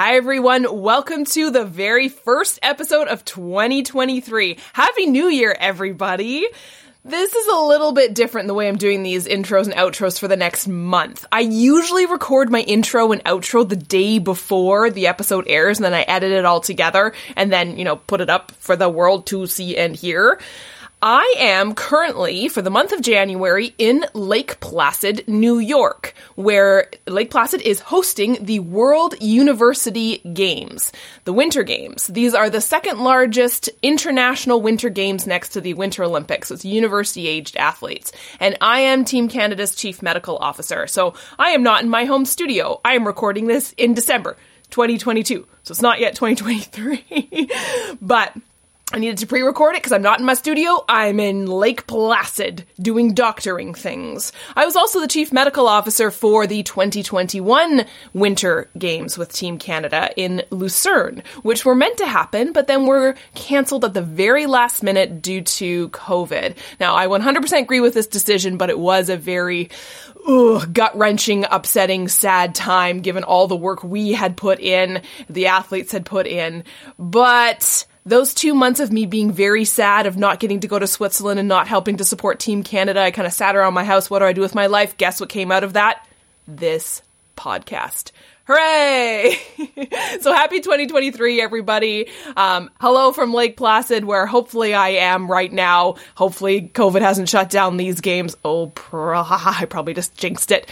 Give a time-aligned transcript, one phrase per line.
[0.00, 0.80] Hi, everyone.
[0.80, 4.56] Welcome to the very first episode of 2023.
[4.72, 6.46] Happy New Year, everybody.
[7.04, 10.28] This is a little bit different the way I'm doing these intros and outros for
[10.28, 11.26] the next month.
[11.32, 15.94] I usually record my intro and outro the day before the episode airs, and then
[15.94, 19.26] I edit it all together and then, you know, put it up for the world
[19.26, 20.38] to see and hear.
[21.00, 27.30] I am currently, for the month of January, in Lake Placid, New York, where Lake
[27.30, 30.90] Placid is hosting the World University Games,
[31.24, 32.08] the Winter Games.
[32.08, 36.50] These are the second largest international winter games next to the Winter Olympics.
[36.50, 38.10] It's university aged athletes.
[38.40, 40.88] And I am Team Canada's Chief Medical Officer.
[40.88, 42.80] So I am not in my home studio.
[42.84, 44.36] I am recording this in December
[44.70, 45.46] 2022.
[45.62, 47.50] So it's not yet 2023.
[48.02, 48.34] but
[48.90, 50.82] I needed to pre record it because I'm not in my studio.
[50.88, 54.32] I'm in Lake Placid doing doctoring things.
[54.56, 57.84] I was also the chief medical officer for the 2021
[58.14, 63.14] Winter Games with Team Canada in Lucerne, which were meant to happen, but then were
[63.34, 66.56] cancelled at the very last minute due to COVID.
[66.80, 69.68] Now, I 100% agree with this decision, but it was a very
[70.72, 75.92] gut wrenching, upsetting, sad time given all the work we had put in, the athletes
[75.92, 76.64] had put in.
[76.98, 80.86] But those two months of me being very sad of not getting to go to
[80.86, 84.08] Switzerland and not helping to support Team Canada, I kind of sat around my house.
[84.08, 84.96] What do I do with my life?
[84.96, 86.06] Guess what came out of that?
[86.46, 87.02] This
[87.36, 88.12] podcast.
[88.46, 89.38] Hooray!
[90.20, 92.08] so happy 2023, everybody.
[92.34, 95.96] Um, hello from Lake Placid, where hopefully I am right now.
[96.14, 98.38] Hopefully COVID hasn't shut down these games.
[98.42, 100.66] Oh, I probably just jinxed it.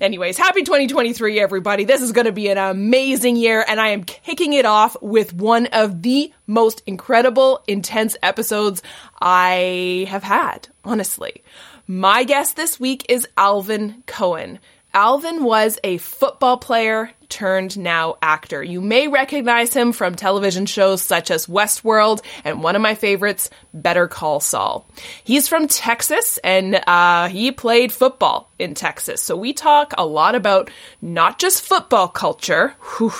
[0.00, 1.84] Anyways, happy 2023, everybody.
[1.84, 5.32] This is going to be an amazing year, and I am kicking it off with
[5.32, 8.82] one of the most incredible, intense episodes
[9.20, 11.44] I have had, honestly.
[11.86, 14.58] My guest this week is Alvin Cowan.
[14.94, 18.62] Alvin was a football player turned now actor.
[18.62, 23.50] You may recognize him from television shows such as Westworld and one of my favorites,
[23.74, 24.86] Better Call Saul.
[25.24, 29.20] He's from Texas and uh, he played football in Texas.
[29.20, 30.70] So we talk a lot about
[31.02, 33.12] not just football culture, whew,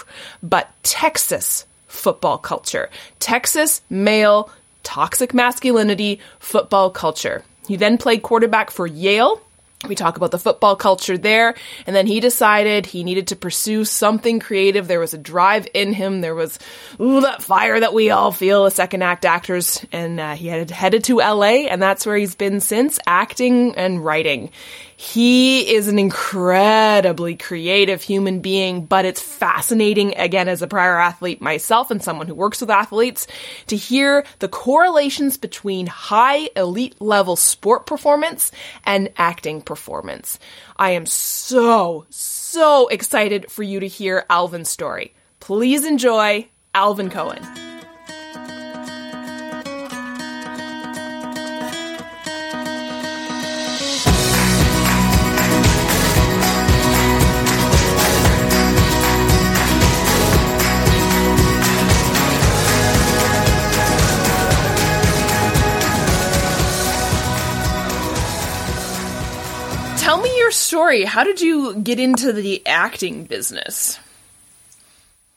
[0.44, 2.88] but Texas football culture.
[3.18, 4.48] Texas male
[4.84, 7.42] toxic masculinity football culture.
[7.66, 9.40] He then played quarterback for Yale
[9.88, 11.54] we talk about the football culture there.
[11.86, 14.88] And then he decided he needed to pursue something creative.
[14.88, 16.20] There was a drive in him.
[16.20, 16.58] There was
[17.00, 19.84] ooh, that fire that we all feel as second act actors.
[19.92, 24.04] And uh, he had headed to LA, and that's where he's been since, acting and
[24.04, 24.50] writing.
[25.04, 31.42] He is an incredibly creative human being, but it's fascinating, again, as a prior athlete
[31.42, 33.26] myself and someone who works with athletes,
[33.66, 38.50] to hear the correlations between high elite level sport performance
[38.84, 40.38] and acting performance.
[40.78, 45.12] I am so, so excited for you to hear Alvin's story.
[45.38, 47.73] Please enjoy Alvin Cowan.
[70.74, 71.04] Story.
[71.04, 74.00] How did you get into the acting business?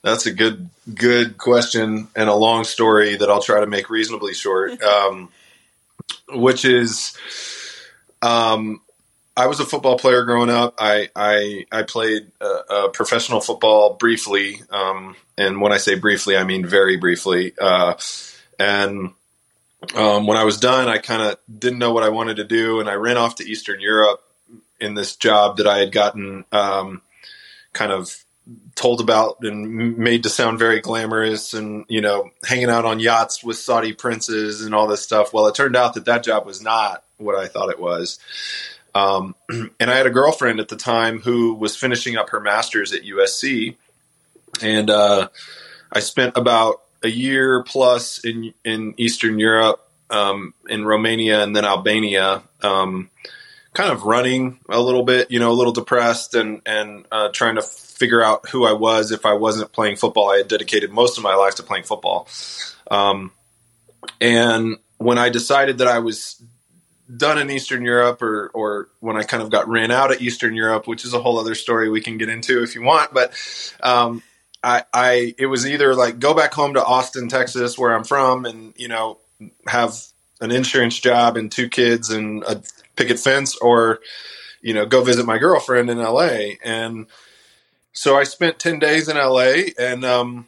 [0.02, 4.34] That's a good good question and a long story that I'll try to make reasonably
[4.34, 4.82] short.
[4.84, 5.30] Um,
[6.30, 7.18] which is,
[8.22, 8.82] um,
[9.36, 10.76] I was a football player growing up.
[10.80, 12.32] I I, I played
[12.94, 17.54] professional football briefly, um, and when I say briefly, I mean very briefly.
[17.60, 17.94] Uh,
[18.58, 19.12] and
[19.96, 22.80] um, when I was done, I kind of didn't know what I wanted to do,
[22.80, 24.24] and I ran off to Eastern Europe
[24.80, 27.02] in this job that I had gotten um,
[27.74, 28.16] kind of
[28.76, 33.44] told about and made to sound very glamorous and you know hanging out on yachts
[33.44, 35.34] with Saudi princes and all this stuff.
[35.34, 38.20] Well, it turned out that that job was not what I thought it was.
[38.96, 42.94] Um, and I had a girlfriend at the time who was finishing up her master's
[42.94, 43.76] at USC,
[44.62, 45.30] and uh,
[45.92, 51.66] I spent about a year plus in in Eastern Europe, um, in Romania and then
[51.66, 52.44] Albania.
[52.62, 53.10] Um,
[53.78, 57.56] kind of running a little bit, you know, a little depressed and and uh, trying
[57.56, 60.32] to figure out who I was if I wasn't playing football.
[60.32, 62.28] I had dedicated most of my life to playing football,
[62.90, 63.32] um,
[64.20, 66.42] and when I decided that I was
[67.16, 70.56] done in Eastern Europe, or or when I kind of got ran out of Eastern
[70.56, 73.32] Europe, which is a whole other story we can get into if you want, but.
[73.82, 74.24] Um,
[74.64, 78.44] I, I, it was either like go back home to Austin, Texas, where I'm from,
[78.44, 79.20] and you know
[79.68, 79.96] have
[80.42, 82.62] an insurance job and two kids and a
[82.98, 84.00] picket fence or
[84.62, 87.08] you know go visit my girlfriend in LA and
[87.98, 90.46] so I spent 10 days in LA and, um,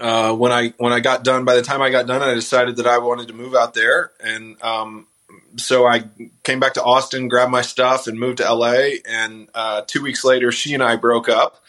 [0.00, 2.76] uh, when I, when I got done, by the time I got done, I decided
[2.76, 4.12] that I wanted to move out there.
[4.20, 5.08] And, um,
[5.56, 6.04] so I
[6.44, 8.98] came back to Austin, grabbed my stuff and moved to LA.
[9.04, 11.60] And, uh, two weeks later, she and I broke up.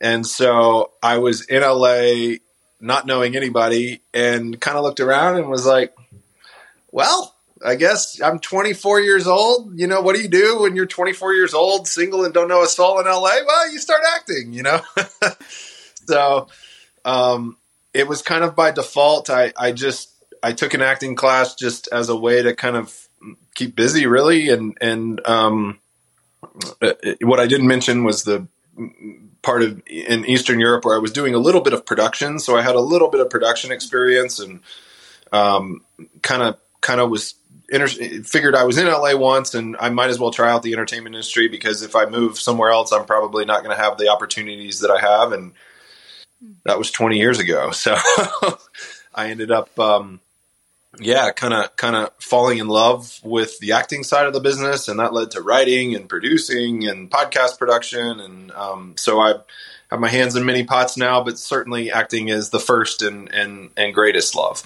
[0.00, 2.36] And so I was in LA,
[2.80, 5.92] not knowing anybody and kind of looked around and was like,
[6.92, 9.78] well, I guess I'm 24 years old.
[9.78, 12.62] You know, what do you do when you're 24 years old, single, and don't know
[12.62, 13.36] a soul in LA?
[13.46, 14.80] Well, you start acting, you know?
[16.06, 16.48] so
[17.04, 17.58] um,
[17.92, 19.28] it was kind of by default.
[19.28, 20.10] I, I just,
[20.42, 23.08] I took an acting class just as a way to kind of
[23.54, 24.48] keep busy, really.
[24.48, 25.80] And, and um,
[26.80, 28.46] uh, what I didn't mention was the
[29.42, 32.38] part of in Eastern Europe where I was doing a little bit of production.
[32.38, 34.60] So I had a little bit of production experience and
[35.30, 37.34] kind of, kind of was
[37.70, 40.72] inter- figured I was in LA once and I might as well try out the
[40.72, 44.08] entertainment industry because if I move somewhere else, I'm probably not going to have the
[44.08, 45.32] opportunities that I have.
[45.32, 45.52] And
[46.64, 47.70] that was 20 years ago.
[47.80, 47.96] So
[49.14, 50.20] I ended up, um,
[50.98, 54.88] yeah, kind of, kind of falling in love with the acting side of the business,
[54.88, 59.34] and that led to writing and producing and podcast production, and um, so I
[59.90, 61.22] have my hands in many pots now.
[61.22, 64.62] But certainly, acting is the first and and and greatest love.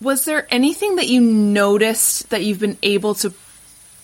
[0.00, 3.32] Was there anything that you noticed that you've been able to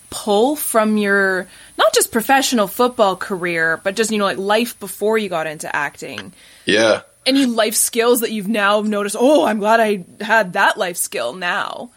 [0.09, 1.47] pull from your
[1.77, 5.73] not just professional football career, but just, you know, like life before you got into
[5.73, 6.33] acting?
[6.65, 7.01] Yeah.
[7.25, 11.33] Any life skills that you've now noticed, oh, I'm glad I had that life skill
[11.33, 11.91] now?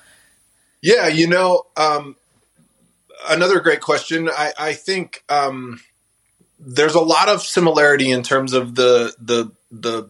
[0.80, 2.16] Yeah, you know, um,
[3.28, 4.28] another great question.
[4.28, 5.80] I, I think um,
[6.58, 10.08] there's a lot of similarity in terms of the the the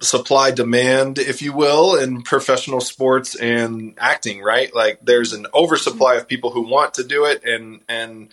[0.00, 4.74] supply demand, if you will, in professional sports and acting, right?
[4.74, 8.28] Like there's an oversupply of people who want to do it and, and,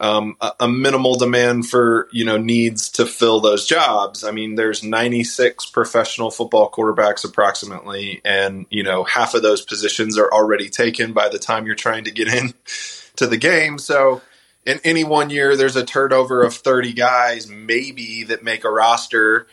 [0.00, 4.24] um, a, a, minimal demand for, you know, needs to fill those jobs.
[4.24, 10.18] I mean, there's 96 professional football quarterbacks approximately, and, you know, half of those positions
[10.18, 12.54] are already taken by the time you're trying to get in
[13.16, 13.78] to the game.
[13.78, 14.22] So,
[14.64, 19.46] in any one year, there's a turnover of 30 guys, maybe that make a roster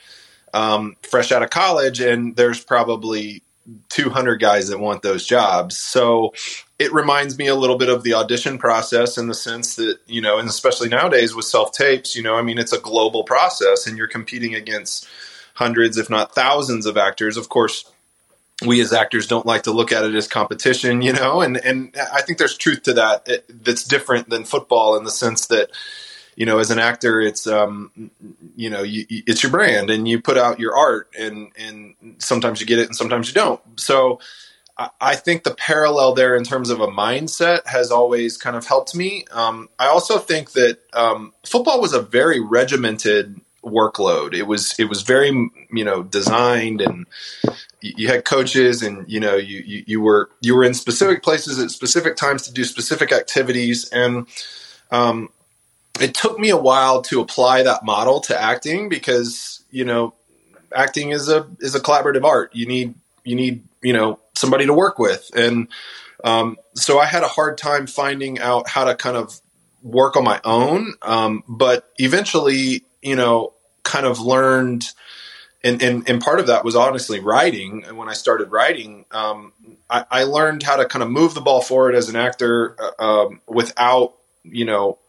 [0.53, 3.43] um, fresh out of college, and there's probably
[3.89, 5.77] 200 guys that want those jobs.
[5.77, 6.33] So
[6.77, 10.21] it reminds me a little bit of the audition process in the sense that, you
[10.21, 13.85] know, and especially nowadays with self tapes, you know, I mean, it's a global process
[13.85, 15.07] and you're competing against
[15.55, 17.37] hundreds, if not thousands of actors.
[17.37, 17.91] Of course,
[18.65, 21.95] we as actors don't like to look at it as competition, you know, and, and
[22.13, 23.27] I think there's truth to that.
[23.49, 25.69] That's different than football in the sense that,
[26.39, 28.11] you know, as an actor, it's um,
[28.55, 32.61] you know, you, it's your brand, and you put out your art, and and sometimes
[32.61, 33.59] you get it, and sometimes you don't.
[33.77, 34.21] So,
[34.77, 38.65] I, I think the parallel there in terms of a mindset has always kind of
[38.65, 39.25] helped me.
[39.31, 44.33] Um, I also think that um, football was a very regimented workload.
[44.33, 45.31] It was it was very
[45.73, 47.05] you know designed and
[47.81, 51.59] you had coaches and you know you, you, you were you were in specific places
[51.59, 54.25] at specific times to do specific activities and
[54.89, 55.29] um,
[56.01, 60.13] it took me a while to apply that model to acting because you know
[60.75, 62.55] acting is a is a collaborative art.
[62.55, 65.67] You need you need you know somebody to work with, and
[66.23, 69.39] um, so I had a hard time finding out how to kind of
[69.81, 70.93] work on my own.
[71.01, 73.53] Um, but eventually, you know,
[73.83, 74.91] kind of learned.
[75.61, 77.83] And, and, and part of that was honestly writing.
[77.85, 79.51] And when I started writing, um,
[79.89, 83.25] I, I, learned how to kind of move the ball forward as an actor uh,
[83.25, 84.99] um, without, you know,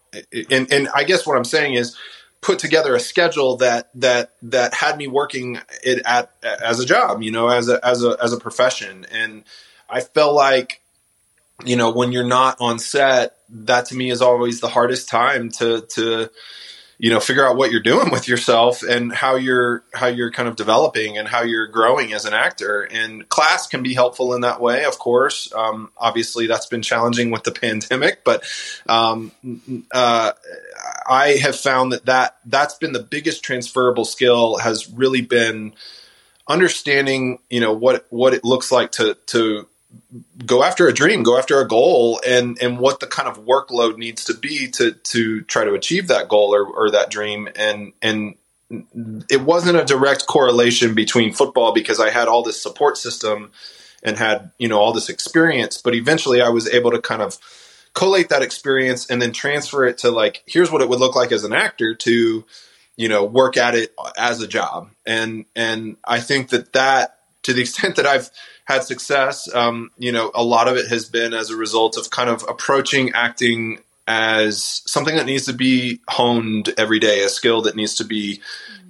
[0.51, 1.97] and and I guess what I'm saying is
[2.41, 7.23] put together a schedule that that that had me working it at as a job,
[7.23, 9.45] you know, as a as a as a profession, and
[9.89, 10.81] I felt like
[11.65, 15.51] you know when you're not on set, that to me is always the hardest time
[15.53, 16.31] to to
[17.01, 20.49] you know figure out what you're doing with yourself and how you're how you're kind
[20.49, 22.83] of developing and how you're growing as an actor.
[22.83, 25.53] And class can be helpful in that way of course.
[25.55, 28.45] Um, obviously that's been challenging with the pandemic but
[28.89, 29.33] um,
[29.93, 30.33] uh,
[31.09, 35.73] i have found that, that that's been the biggest transferable skill has really been
[36.49, 39.67] understanding you know what what it looks like to to
[40.45, 43.97] go after a dream, go after a goal, and and what the kind of workload
[43.97, 47.49] needs to be to to try to achieve that goal or, or that dream.
[47.57, 48.35] And and
[49.29, 53.51] it wasn't a direct correlation between football because I had all this support system
[54.03, 57.39] and had you know all this experience, but eventually I was able to kind of
[57.95, 61.33] collate that experience and then transfer it to like here's what it would look like
[61.33, 62.45] as an actor to
[62.97, 67.53] you know work at it as a job and and i think that that to
[67.53, 68.31] the extent that i've
[68.71, 69.53] had success.
[69.53, 72.45] Um, you know, a lot of it has been as a result of kind of
[72.49, 77.97] approaching acting as something that needs to be honed every day, a skill that needs
[77.97, 78.41] to be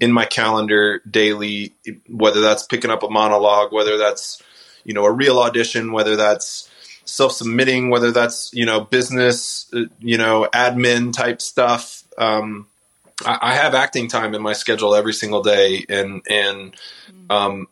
[0.00, 1.74] in my calendar daily,
[2.08, 4.42] whether that's picking up a monologue, whether that's,
[4.84, 6.70] you know, a real audition, whether that's
[7.04, 12.04] self submitting, whether that's, you know, business, uh, you know, admin type stuff.
[12.16, 12.66] Um,
[13.24, 15.84] I, I, have acting time in my schedule every single day.
[15.88, 16.74] And, and,
[17.28, 17.66] um,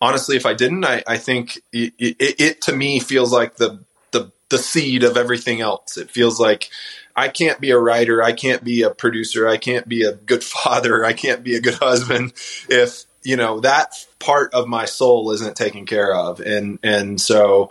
[0.00, 3.84] honestly, if I didn't, I, I think it, it, it to me feels like the,
[4.12, 5.96] the, the seed of everything else.
[5.96, 6.70] It feels like,
[7.16, 8.22] I can't be a writer.
[8.22, 9.46] I can't be a producer.
[9.46, 11.04] I can't be a good father.
[11.04, 12.32] I can't be a good husband
[12.68, 16.40] if you know that part of my soul isn't taken care of.
[16.40, 17.70] And and so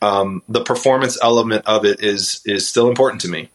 [0.00, 3.50] um, the performance element of it is is still important to me.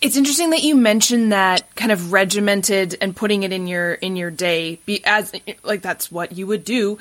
[0.00, 4.16] It's interesting that you mentioned that kind of regimented and putting it in your in
[4.16, 5.32] your day be as
[5.62, 6.98] like that's what you would do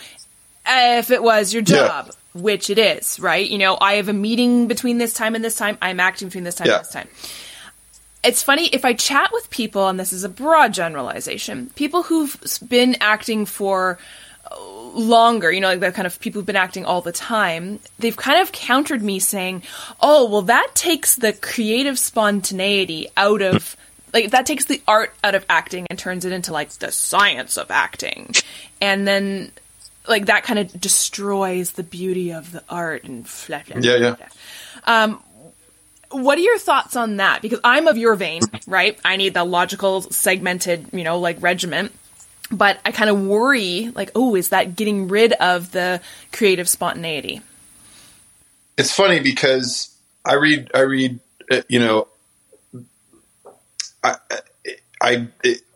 [0.66, 2.06] if it was your job.
[2.08, 3.50] Yeah which it is, right?
[3.50, 5.78] You know, I have a meeting between this time and this time.
[5.82, 6.76] I'm acting between this time yeah.
[6.76, 7.10] and this time
[8.24, 12.38] it's funny if I chat with people, and this is a broad generalization, people who've
[12.68, 13.98] been acting for
[14.52, 14.60] uh,
[14.94, 18.16] longer, you know, like the kind of people who've been acting all the time, they've
[18.16, 19.64] kind of countered me saying,
[20.02, 23.76] oh, well, that takes the creative spontaneity out of.
[24.14, 27.58] Like that takes the art out of acting and turns it into like the science
[27.58, 28.34] of acting,
[28.82, 29.54] and then
[30.08, 34.16] like that kind of destroys the beauty of the art and blah, yeah, yeah.
[34.86, 35.22] Um,
[36.10, 37.42] what are your thoughts on that?
[37.42, 39.00] Because I'm of your vein, right?
[39.06, 41.94] I need the logical, segmented, you know, like regiment.
[42.52, 46.02] But I kind of worry, like, oh, is that getting rid of the
[46.34, 47.42] creative spontaneity?
[48.78, 52.08] It's funny because I read, I read, uh, you know,
[54.04, 54.18] I,
[55.02, 55.28] I,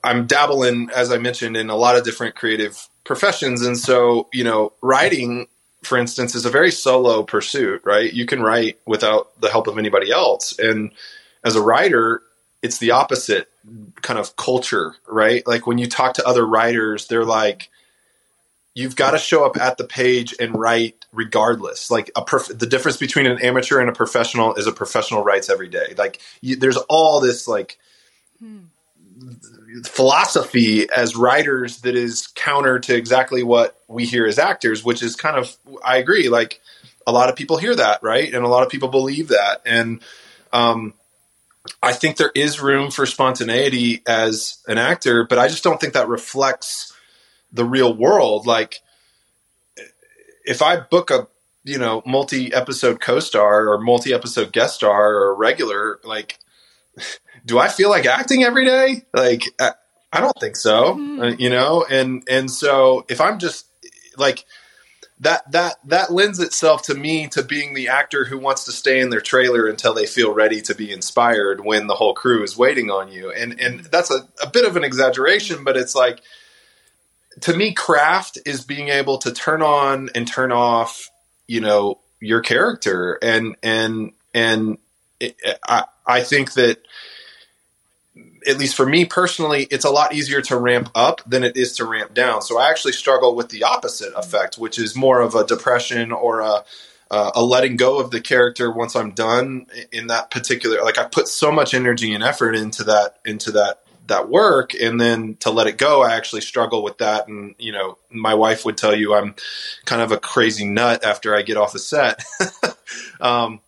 [0.03, 4.43] I'm dabbling, as I mentioned, in a lot of different creative professions, and so you
[4.43, 5.47] know, writing
[5.85, 8.12] for instance, is a very solo pursuit, right?
[8.12, 10.57] You can write without the help of anybody else.
[10.59, 10.91] And
[11.43, 12.21] as a writer,
[12.62, 13.50] it's the opposite
[14.01, 15.45] kind of culture, right?
[15.47, 17.69] Like when you talk to other writers, they're like,
[18.74, 21.89] you've got to show up at the page and write regardless.
[21.91, 25.50] Like a prof- the difference between an amateur and a professional is a professional writes
[25.50, 25.93] every day.
[25.97, 27.77] Like you, there's all this like
[28.39, 28.63] hmm
[29.84, 35.15] philosophy as writers that is counter to exactly what we hear as actors, which is
[35.15, 36.29] kind of I agree.
[36.29, 36.62] Like
[37.08, 40.01] a lot of people hear that, right, and a lot of people believe that, and
[40.53, 40.94] um,
[41.82, 45.94] I think there is room for spontaneity as an actor, but I just don't think
[45.94, 46.94] that reflects
[47.51, 48.46] the real world.
[48.46, 48.82] Like
[50.46, 51.27] if I book a
[51.63, 56.39] you know multi episode co-star or multi episode guest star or regular, like
[57.46, 59.04] do I feel like acting every day?
[59.14, 59.72] Like, I,
[60.12, 61.22] I don't think so, mm-hmm.
[61.22, 61.86] uh, you know?
[61.90, 63.68] And, and so if I'm just
[64.18, 64.46] like,
[65.20, 69.00] that that that lends itself to me to being the actor who wants to stay
[69.00, 72.58] in their trailer until they feel ready to be inspired when the whole crew is
[72.58, 76.20] waiting on you and and that's a, a bit of an exaggeration but it's like
[77.40, 81.10] to me craft is being able to turn on and turn off
[81.48, 84.78] you know your character and and and
[85.22, 86.80] it, I I think that
[88.48, 91.74] at least for me personally, it's a lot easier to ramp up than it is
[91.78, 92.42] to ramp down.
[92.42, 96.42] So I actually struggle with the opposite effect, which is more of a depression or
[96.42, 96.64] a
[97.12, 100.84] uh, a letting go of the character once I'm done in that particular.
[100.84, 105.00] Like I put so much energy and effort into that into that that work, and
[105.00, 107.28] then to let it go, I actually struggle with that.
[107.28, 109.36] And you know, my wife would tell you I'm
[109.86, 112.24] kind of a crazy nut after I get off the set.
[113.22, 113.62] um,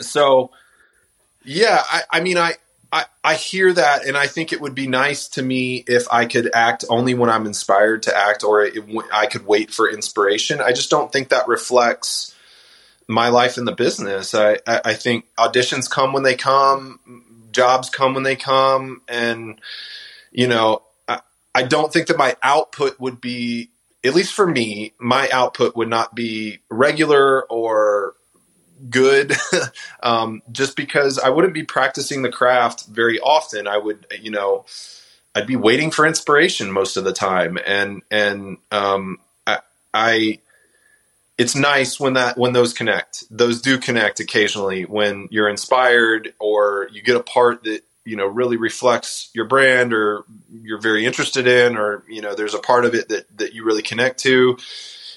[0.00, 0.50] so
[1.44, 2.54] yeah, I, I mean, I
[2.94, 6.26] I, I hear that, and I think it would be nice to me if I
[6.26, 8.70] could act only when I'm inspired to act, or
[9.12, 10.60] I could wait for inspiration.
[10.60, 12.32] I just don't think that reflects
[13.08, 14.32] my life in the business.
[14.32, 19.60] I, I, I think auditions come when they come, jobs come when they come, and
[20.30, 21.18] you know, I,
[21.52, 23.70] I don't think that my output would be,
[24.04, 28.14] at least for me, my output would not be regular or
[28.90, 29.36] good
[30.02, 33.66] um, just because I wouldn't be practicing the craft very often.
[33.66, 34.64] I would, you know,
[35.34, 37.58] I'd be waiting for inspiration most of the time.
[37.64, 39.58] And, and, um, I,
[39.92, 40.38] I,
[41.36, 46.88] it's nice when that, when those connect, those do connect occasionally when you're inspired or
[46.92, 51.46] you get a part that, you know, really reflects your brand or you're very interested
[51.48, 54.58] in, or, you know, there's a part of it that, that you really connect to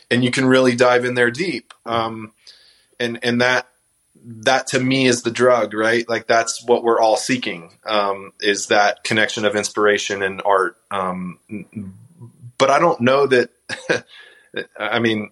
[0.10, 1.74] and you can really dive in there deep.
[1.86, 2.32] Um,
[3.00, 3.68] and and that
[4.24, 6.08] that to me is the drug, right?
[6.10, 10.78] Like that's what we're all seeking um, is that connection of inspiration and art.
[10.92, 11.40] Um,
[12.58, 13.50] but I don't know that.
[14.80, 15.30] I mean,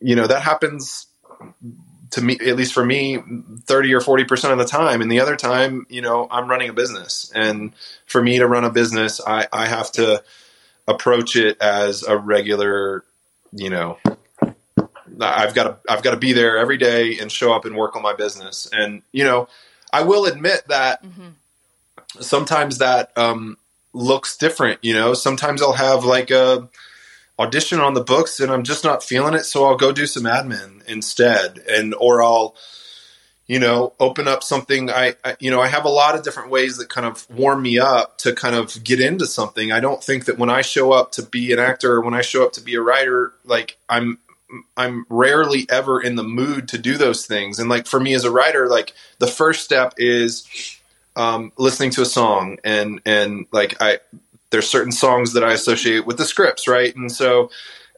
[0.00, 1.06] you know, that happens
[2.10, 3.18] to me, at least for me,
[3.64, 5.02] 30 or 40% of the time.
[5.02, 7.32] And the other time, you know, I'm running a business.
[7.34, 7.72] And
[8.06, 10.22] for me to run a business, I, I have to
[10.86, 13.04] approach it as a regular,
[13.52, 13.98] you know,
[15.20, 17.96] I've got to, I've got to be there every day and show up and work
[17.96, 18.68] on my business.
[18.72, 19.48] And, you know,
[19.92, 21.28] I will admit that mm-hmm.
[22.20, 23.56] sometimes that, um,
[23.92, 26.68] looks different, you know, sometimes I'll have like a,
[27.38, 30.24] audition on the books and I'm just not feeling it, so I'll go do some
[30.24, 32.54] admin instead, and or I'll
[33.46, 36.50] you know open up something I, I, you know i have a lot of different
[36.50, 40.02] ways that kind of warm me up to kind of get into something i don't
[40.02, 42.54] think that when i show up to be an actor or when i show up
[42.54, 44.18] to be a writer like i'm
[44.76, 48.24] i'm rarely ever in the mood to do those things and like for me as
[48.24, 50.46] a writer like the first step is
[51.16, 53.98] um, listening to a song and and like i
[54.50, 56.94] there's certain songs that I associate with the scripts, right?
[56.94, 57.50] And so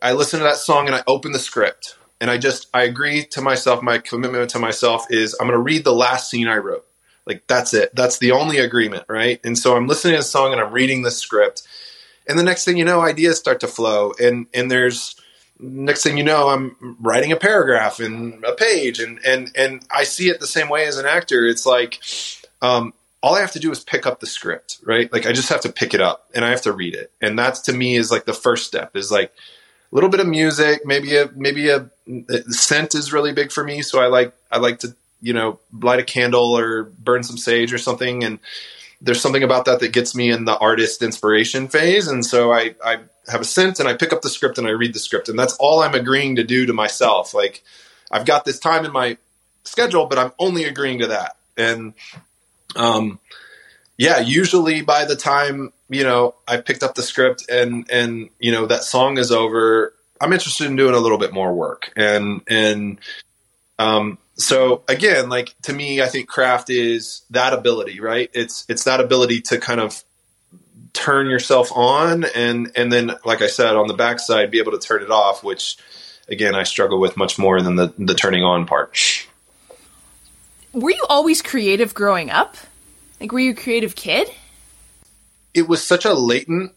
[0.03, 3.25] I listen to that song and I open the script and I just I agree
[3.27, 3.83] to myself.
[3.83, 6.87] My commitment to myself is I'm going to read the last scene I wrote.
[7.27, 7.95] Like that's it.
[7.95, 9.41] That's the only agreement, right?
[9.45, 11.63] And so I'm listening to a song and I'm reading the script,
[12.27, 15.15] and the next thing you know, ideas start to flow, and and there's
[15.61, 20.05] next thing you know, I'm writing a paragraph and a page, and and and I
[20.05, 21.47] see it the same way as an actor.
[21.47, 22.01] It's like
[22.63, 25.13] um, all I have to do is pick up the script, right?
[25.13, 27.13] Like I just have to pick it up and I have to read it.
[27.21, 29.33] And that's to me is like the first step is like
[29.91, 31.91] a little bit of music, maybe a maybe a,
[32.29, 35.59] a scent is really big for me, so I like I like to, you know,
[35.73, 38.39] light a candle or burn some sage or something and
[39.01, 42.75] there's something about that that gets me in the artist inspiration phase and so I
[42.85, 45.29] I have a sense and I pick up the script and I read the script
[45.29, 47.35] and that's all I'm agreeing to do to myself.
[47.35, 47.63] Like
[48.11, 49.19] I've got this time in my
[49.65, 51.37] schedule, but I'm only agreeing to that.
[51.57, 51.95] And
[52.75, 53.21] um,
[53.97, 58.53] yeah, usually by the time you know I picked up the script and and you
[58.53, 61.93] know that song is over, I'm interested in doing a little bit more work.
[61.97, 63.01] And and
[63.79, 68.31] um, so again, like to me, I think craft is that ability, right?
[68.33, 70.03] It's it's that ability to kind of
[70.93, 74.79] turn yourself on and and then like I said on the backside be able to
[74.79, 75.77] turn it off, which
[76.29, 79.27] again I struggle with much more than the the turning on part.
[80.73, 82.57] Were you always creative growing up?
[83.21, 84.29] Like, were you a creative kid?
[85.55, 86.73] It was such a latent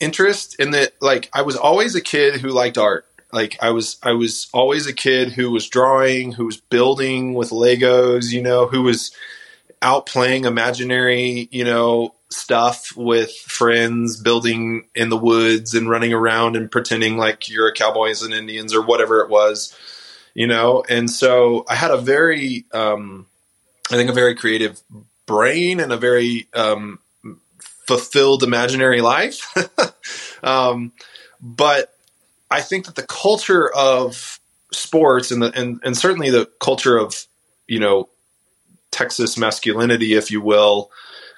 [0.00, 3.06] interest in that, like, I was always a kid who liked art.
[3.32, 7.50] Like, I was, I was always a kid who was drawing, who was building with
[7.50, 9.12] Legos, you know, who was
[9.82, 16.56] out playing imaginary, you know, stuff with friends, building in the woods and running around
[16.56, 19.76] and pretending like you're a cowboys and Indians or whatever it was
[20.38, 20.84] you know?
[20.88, 23.26] And so i had a very um,
[23.90, 24.80] i think a very creative
[25.26, 27.00] brain and a very um,
[27.58, 29.54] fulfilled imaginary life.
[30.40, 30.92] Um,
[31.40, 31.92] but
[32.50, 34.40] i think that the culture of
[34.72, 37.26] sports and the and, and certainly the culture of
[37.66, 38.08] you know
[38.90, 40.90] texas masculinity if you will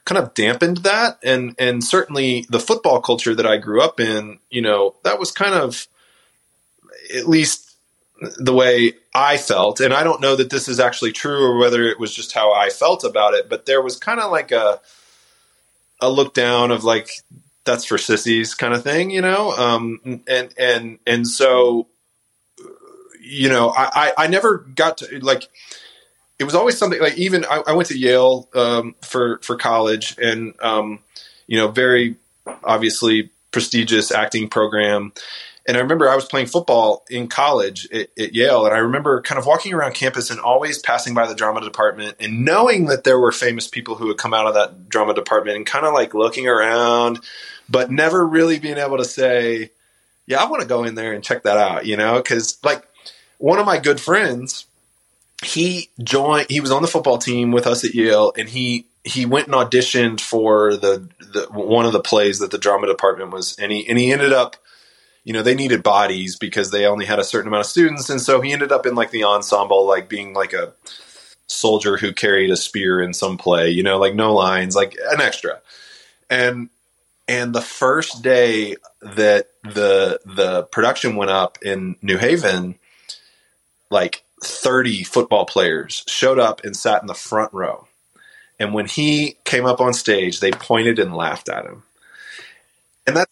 [0.05, 1.18] kind of dampened that.
[1.23, 5.31] And and certainly the football culture that i grew up in you know that was
[5.33, 5.87] kind of
[7.14, 7.77] at least
[8.38, 11.85] the way I felt, and I don't know that this is actually true or whether
[11.85, 14.81] it was just how I felt about it, but there was kind of like a
[16.01, 17.11] a look down of like
[17.64, 21.87] that's for sissies kind of thing, you know, um, and and and so
[23.20, 25.49] you know I, I never got to like
[26.38, 30.16] it was always something like even I, I went to Yale um, for for college
[30.18, 31.01] and um,
[31.46, 32.16] you know very
[32.64, 35.12] obviously prestigious acting program
[35.70, 39.22] and I remember I was playing football in college at, at, Yale, and I remember
[39.22, 43.04] kind of walking around campus and always passing by the drama department and knowing that
[43.04, 45.94] there were famous people who had come out of that drama department and kind of
[45.94, 47.20] like looking around,
[47.68, 49.70] but never really being able to say,
[50.26, 52.16] yeah, I want to go in there and check that out, you know?
[52.16, 52.85] Because like
[53.38, 54.66] one of my good friends,
[55.44, 59.24] he joined, he was on the football team with us at Yale, and he he
[59.24, 63.56] went and auditioned for the, the one of the plays that the drama department was,
[63.56, 64.56] and he and he ended up
[65.24, 68.09] you know, they needed bodies because they only had a certain amount of students.
[68.09, 70.72] And so he ended up in like the ensemble, like being like a
[71.46, 75.20] soldier who carried a spear in some play, you know, like no lines, like an
[75.20, 75.61] extra.
[76.30, 76.70] And,
[77.28, 82.76] and the first day that the, the production went up in New Haven,
[83.90, 87.87] like 30 football players showed up and sat in the front row.
[88.59, 91.83] And when he came up on stage, they pointed and laughed at him.
[93.06, 93.30] And that's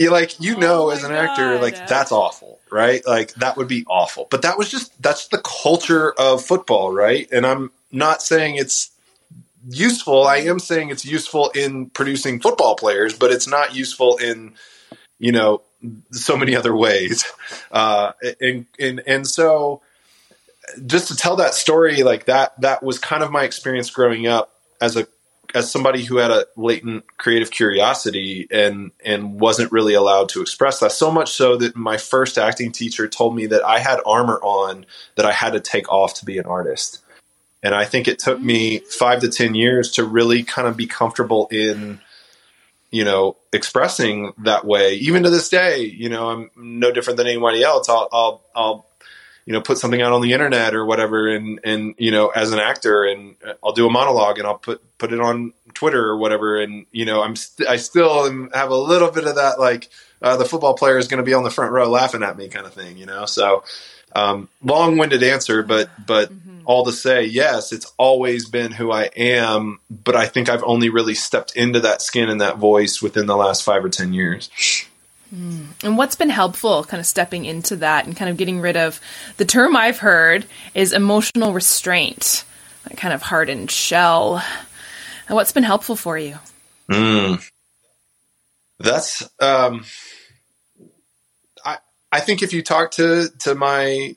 [0.00, 1.62] you like you know oh as an actor God.
[1.62, 3.06] like that's awful right?
[3.06, 4.26] Like that would be awful.
[4.30, 7.28] But that was just that's the culture of football right?
[7.32, 8.90] And i'm not saying it's
[9.68, 10.24] useful.
[10.24, 14.54] I am saying it's useful in producing football players but it's not useful in
[15.18, 15.62] you know
[16.12, 17.24] so many other ways.
[17.72, 19.80] Uh and and and so
[20.86, 24.52] just to tell that story like that that was kind of my experience growing up
[24.80, 25.06] as a
[25.54, 30.80] as somebody who had a latent creative curiosity and and wasn't really allowed to express
[30.80, 34.38] that so much so that my first acting teacher told me that I had armor
[34.42, 34.86] on
[35.16, 37.02] that I had to take off to be an artist.
[37.62, 40.86] And I think it took me 5 to 10 years to really kind of be
[40.86, 42.00] comfortable in
[42.90, 47.28] you know expressing that way even to this day you know I'm no different than
[47.28, 48.89] anybody else I'll I'll I'll
[49.50, 52.52] you know put something out on the internet or whatever and and you know as
[52.52, 53.34] an actor and
[53.64, 56.60] I'll do a monologue and I'll put put it on Twitter or whatever.
[56.60, 59.88] And you know I'm st- I still am, have a little bit of that like
[60.22, 62.46] uh, the football player is going to be on the front row laughing at me
[62.46, 63.26] kind of thing you know?
[63.26, 63.64] So
[64.14, 66.60] um, long-winded answer but but mm-hmm.
[66.64, 70.90] all to say yes it's always been who I am but I think I've only
[70.90, 74.48] really stepped into that skin and that voice within the last 5 or 10 years
[75.34, 75.66] Mm.
[75.84, 79.00] And what's been helpful, kind of stepping into that and kind of getting rid of
[79.36, 82.44] the term I've heard is emotional restraint,
[82.84, 84.42] that kind of hardened shell.
[85.28, 86.36] And what's been helpful for you?
[86.90, 87.48] Mm.
[88.80, 89.84] That's, um,
[91.64, 91.78] I,
[92.10, 94.16] I think if you talk to, to my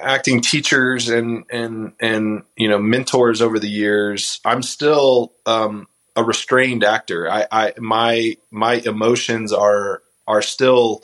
[0.00, 6.24] acting teachers and, and, and, you know, mentors over the years, I'm still, um, a
[6.24, 7.30] restrained actor.
[7.30, 11.02] I, I, my, my emotions are, are still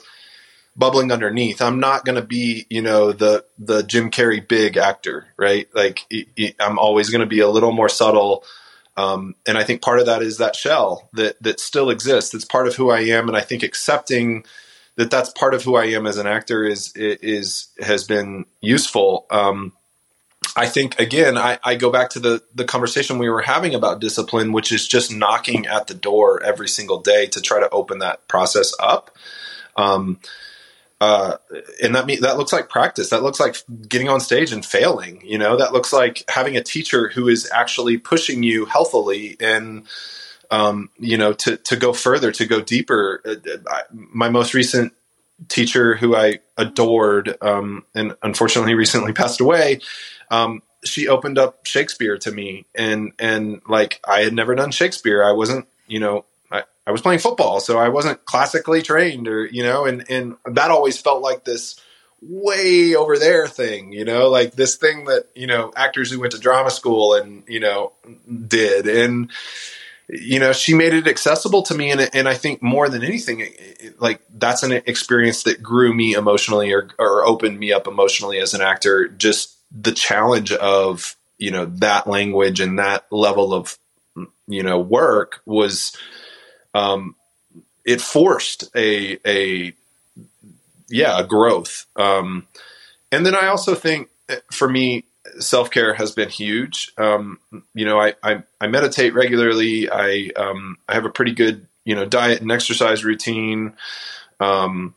[0.75, 1.61] bubbling underneath.
[1.61, 5.67] I'm not going to be, you know, the the Jim Carrey big actor, right?
[5.73, 6.01] Like
[6.59, 8.43] I'm always going to be a little more subtle.
[8.95, 12.33] Um, and I think part of that is that shell that that still exists.
[12.33, 14.45] It's part of who I am, and I think accepting
[14.95, 19.25] that that's part of who I am as an actor is is has been useful.
[19.29, 19.73] Um,
[20.57, 24.01] I think again, I, I, go back to the the conversation we were having about
[24.01, 27.99] discipline, which is just knocking at the door every single day to try to open
[27.99, 29.15] that process up.
[29.75, 30.19] Um,
[30.99, 31.37] uh,
[31.83, 33.11] and that that looks like practice.
[33.11, 35.21] That looks like getting on stage and failing.
[35.23, 39.85] You know, that looks like having a teacher who is actually pushing you healthily and
[40.49, 43.21] um, you know to to go further, to go deeper.
[43.23, 43.35] Uh,
[43.69, 44.93] I, my most recent
[45.49, 49.81] teacher, who I adored, um, and unfortunately recently passed away
[50.31, 55.23] um, she opened up Shakespeare to me, and and like I had never done Shakespeare.
[55.23, 59.45] I wasn't, you know, I, I was playing football, so I wasn't classically trained, or
[59.45, 61.79] you know, and and that always felt like this
[62.21, 66.33] way over there thing, you know, like this thing that you know actors who went
[66.33, 67.93] to drama school and you know
[68.47, 69.31] did, and
[70.09, 73.41] you know she made it accessible to me and, and i think more than anything
[73.41, 77.87] it, it, like that's an experience that grew me emotionally or, or opened me up
[77.87, 83.53] emotionally as an actor just the challenge of you know that language and that level
[83.53, 83.77] of
[84.47, 85.95] you know work was
[86.73, 87.15] um,
[87.85, 89.73] it forced a a
[90.89, 92.47] yeah a growth um,
[93.11, 95.05] and then I also think eh, for me
[95.39, 96.91] self care has been huge.
[96.97, 97.39] Um,
[97.73, 99.89] you know, I, I, I meditate regularly.
[99.89, 103.73] I um, I have a pretty good you know diet and exercise routine.
[104.39, 104.93] Um,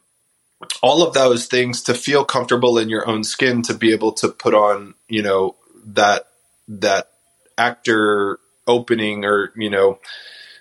[0.82, 4.28] all of those things to feel comfortable in your own skin to be able to
[4.28, 6.28] put on you know that
[6.68, 7.10] that
[7.56, 9.98] actor opening or you know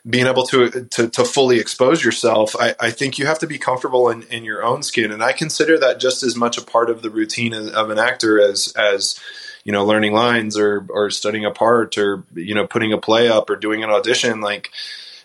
[0.10, 3.58] being able to to, to fully expose yourself I, I think you have to be
[3.58, 5.12] comfortable in, in your own skin.
[5.12, 8.42] And i consider that just as much a part of the routine of an actor
[8.42, 9.20] as as
[9.64, 13.28] you know learning lines or or studying a part or you know putting a play
[13.28, 14.42] up or doing an audition.
[14.42, 14.72] Like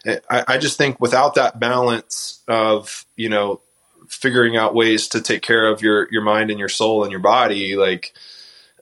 [0.07, 3.61] I, I just think without that balance of you know
[4.09, 7.21] figuring out ways to take care of your your mind and your soul and your
[7.21, 8.15] body like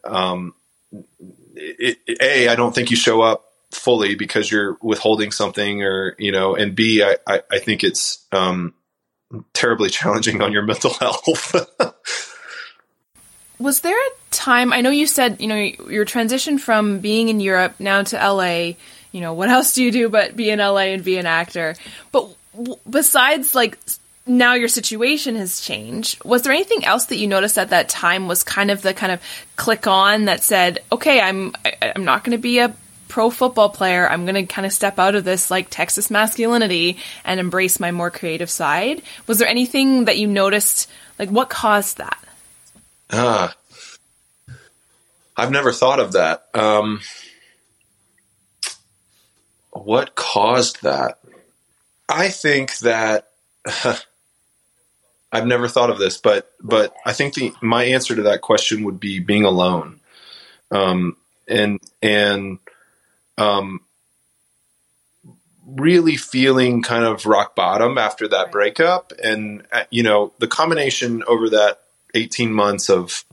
[0.04, 0.54] um
[1.54, 6.14] it, it, a i don't think you show up fully because you're withholding something or
[6.18, 8.74] you know and b i i, I think it's um
[9.54, 11.54] terribly challenging on your mental health.
[13.58, 17.40] Was there a time i know you said you know your transition from being in
[17.40, 18.72] europe now to la
[19.12, 21.76] you know what else do you do but be in la and be an actor?
[22.10, 23.78] But w- besides like
[24.26, 26.24] now your situation has changed.
[26.24, 29.12] Was there anything else that you noticed at that time was kind of the kind
[29.12, 29.20] of
[29.56, 32.74] click on that said, "Okay, I'm I'm not going to be a
[33.08, 34.08] pro football player.
[34.08, 37.90] I'm going to kind of step out of this like Texas masculinity and embrace my
[37.90, 42.18] more creative side." Was there anything that you noticed like what caused that?
[43.10, 43.50] Ah.
[43.50, 43.52] Uh,
[45.36, 46.46] I've never thought of that.
[46.54, 47.00] Um,
[49.70, 51.18] what caused that?
[52.08, 53.30] I think that
[55.32, 58.84] I've never thought of this, but but I think the my answer to that question
[58.84, 60.00] would be being alone,
[60.70, 61.16] um,
[61.48, 62.58] and and
[63.38, 63.80] um,
[65.66, 71.22] really feeling kind of rock bottom after that breakup, and uh, you know the combination
[71.26, 71.80] over that
[72.14, 73.24] eighteen months of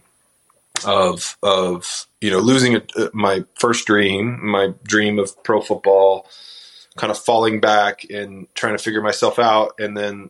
[0.86, 6.30] of of you know losing a, uh, my first dream, my dream of pro football,
[6.96, 10.30] kind of falling back and trying to figure myself out, and then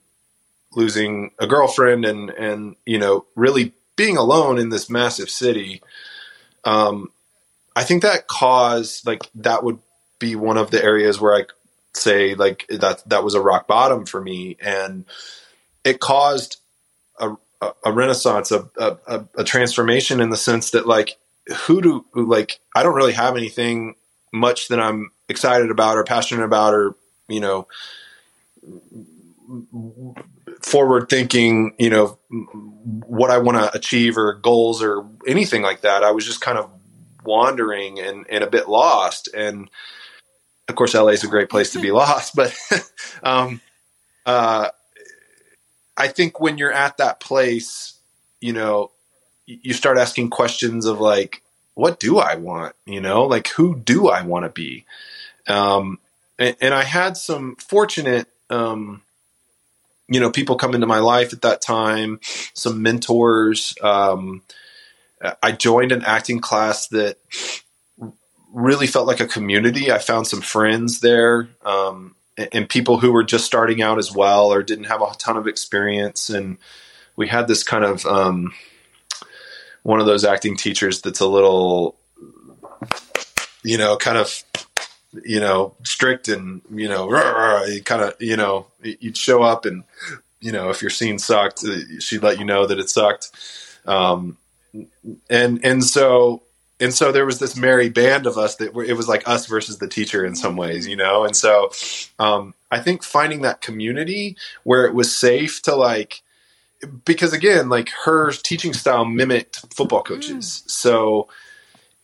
[0.76, 5.82] losing a girlfriend and and you know really being alone in this massive city.
[6.64, 7.12] Um,
[7.76, 9.80] I think that caused like that would
[10.20, 11.46] be one of the areas where I
[11.94, 15.06] say like that that was a rock bottom for me, and
[15.84, 16.58] it caused
[17.20, 21.18] a, a, a renaissance, a, a, a transformation in the sense that like
[21.66, 23.96] who do like I don't really have anything
[24.32, 26.96] much that I'm excited about or passionate about or
[27.28, 27.68] you know
[30.70, 32.18] forward thinking you know
[33.06, 36.58] what I want to achieve or goals or anything like that I was just kind
[36.58, 36.70] of
[37.24, 39.70] wandering and, and a bit lost and
[40.68, 42.56] of course LA is a great place to be lost but
[43.24, 43.62] um
[44.26, 44.70] uh
[46.00, 48.00] I think when you're at that place,
[48.40, 48.92] you know,
[49.46, 52.74] you start asking questions of like, what do I want?
[52.86, 54.86] You know, like who do I want to be?
[55.48, 56.00] Um,
[56.38, 59.02] and, and, I had some fortunate, um,
[60.10, 62.20] you know, people come into my life at that time,
[62.54, 63.76] some mentors.
[63.82, 64.42] Um,
[65.44, 67.18] I joined an acting class that
[68.52, 69.92] really felt like a community.
[69.92, 71.50] I found some friends there.
[71.64, 72.16] Um,
[72.54, 75.48] and people who were just starting out as well or didn't have a ton of
[75.48, 76.58] experience and
[77.20, 78.54] we had this kind of um,
[79.84, 81.98] one of those acting teachers that's a little
[83.62, 84.44] you know kind of
[85.24, 87.10] you know strict and you know
[87.86, 89.84] kind of you know you'd show up and
[90.40, 93.32] you know if your scene sucked uh, she'd let you know that it sucked
[93.86, 94.38] um,
[95.30, 96.44] and and so
[96.80, 99.46] and so there was this merry band of us that were, it was like us
[99.46, 101.26] versus the teacher in some ways, you know.
[101.26, 101.72] And so
[102.20, 106.22] um, I think finding that community where it was safe to like,
[107.04, 110.70] because again, like her teaching style mimicked football coaches, mm.
[110.72, 111.28] so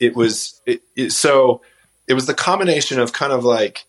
[0.02, 1.62] it was it, it, so
[2.08, 3.86] it was the combination of kind of like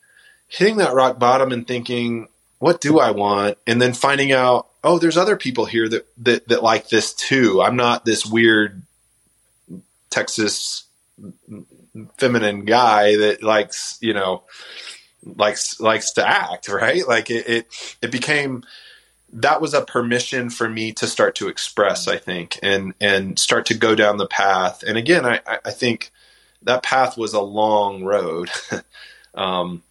[0.49, 4.99] hitting that rock bottom and thinking, what do I want, and then finding out, oh,
[4.99, 7.61] there's other people here that that that like this too.
[7.63, 8.83] I'm not this weird
[10.11, 10.85] Texas
[12.17, 14.45] feminine guy that likes, you know,
[15.23, 17.07] likes likes to act, right?
[17.07, 17.67] Like it it,
[18.01, 18.65] it became
[19.33, 23.67] that was a permission for me to start to express, I think, and and start
[23.67, 24.83] to go down the path.
[24.83, 26.11] And again, I, I think
[26.67, 28.51] that path was a long road.
[29.35, 29.83] um,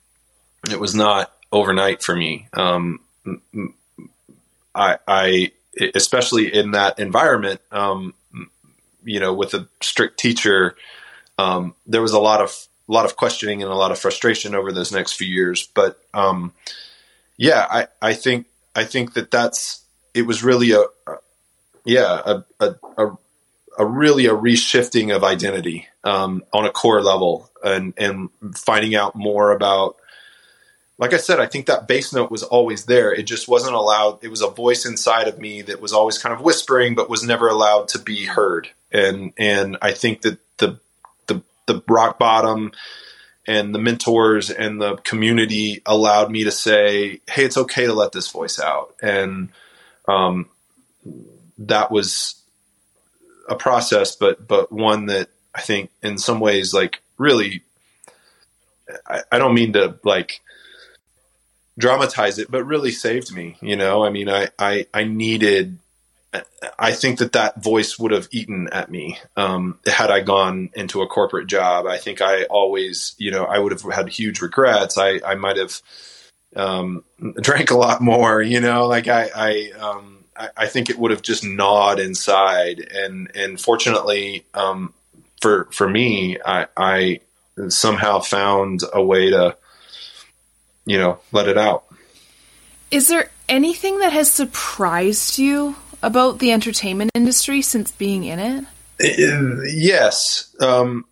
[0.70, 2.48] it was not overnight for me.
[2.54, 3.00] Um,
[4.74, 5.52] I, I,
[5.96, 8.14] especially in that environment, um,
[9.04, 10.76] you know, with a strict teacher,
[11.38, 14.54] um, there was a lot of a lot of questioning and a lot of frustration
[14.54, 15.68] over those next few years.
[15.74, 16.54] But um,
[17.38, 19.82] yeah, I, I think I think that that's
[20.14, 21.18] it was really a, a
[21.86, 23.18] yeah a, a, a
[23.78, 29.16] a really a reshifting of identity um, on a core level and and finding out
[29.16, 29.98] more about
[30.98, 33.14] like I said, I think that bass note was always there.
[33.14, 34.24] It just wasn't allowed.
[34.24, 37.22] It was a voice inside of me that was always kind of whispering, but was
[37.22, 40.80] never allowed to be heard and and I think that the
[41.28, 42.72] the the rock bottom
[43.48, 48.12] and the mentors and the community allowed me to say, "Hey, it's okay to let
[48.14, 49.50] this voice out," and
[50.08, 50.50] um,
[51.58, 52.36] that was
[53.48, 57.64] a process, but but one that I think in some ways, like really,
[59.08, 60.42] I, I don't mean to like
[61.78, 63.58] dramatize it, but really saved me.
[63.62, 65.80] You know, I mean, I I, I needed
[66.78, 71.02] I think that that voice would have eaten at me um, had I gone into
[71.02, 71.86] a corporate job.
[71.86, 74.98] I think I always, you know, I would have had huge regrets.
[74.98, 75.82] I, I might have
[76.56, 77.04] um,
[77.42, 81.12] drank a lot more, you know, like I, I, um, I, I, think it would
[81.12, 82.80] have just gnawed inside.
[82.94, 84.94] And, and fortunately, um,
[85.42, 87.20] for, for me, I, I
[87.70, 89.56] somehow found a way to,
[90.86, 91.86] you know, let it out.
[92.92, 98.66] Is there anything that has surprised you about the entertainment industry since being in it?
[99.00, 100.56] Yes.
[100.62, 101.06] Um,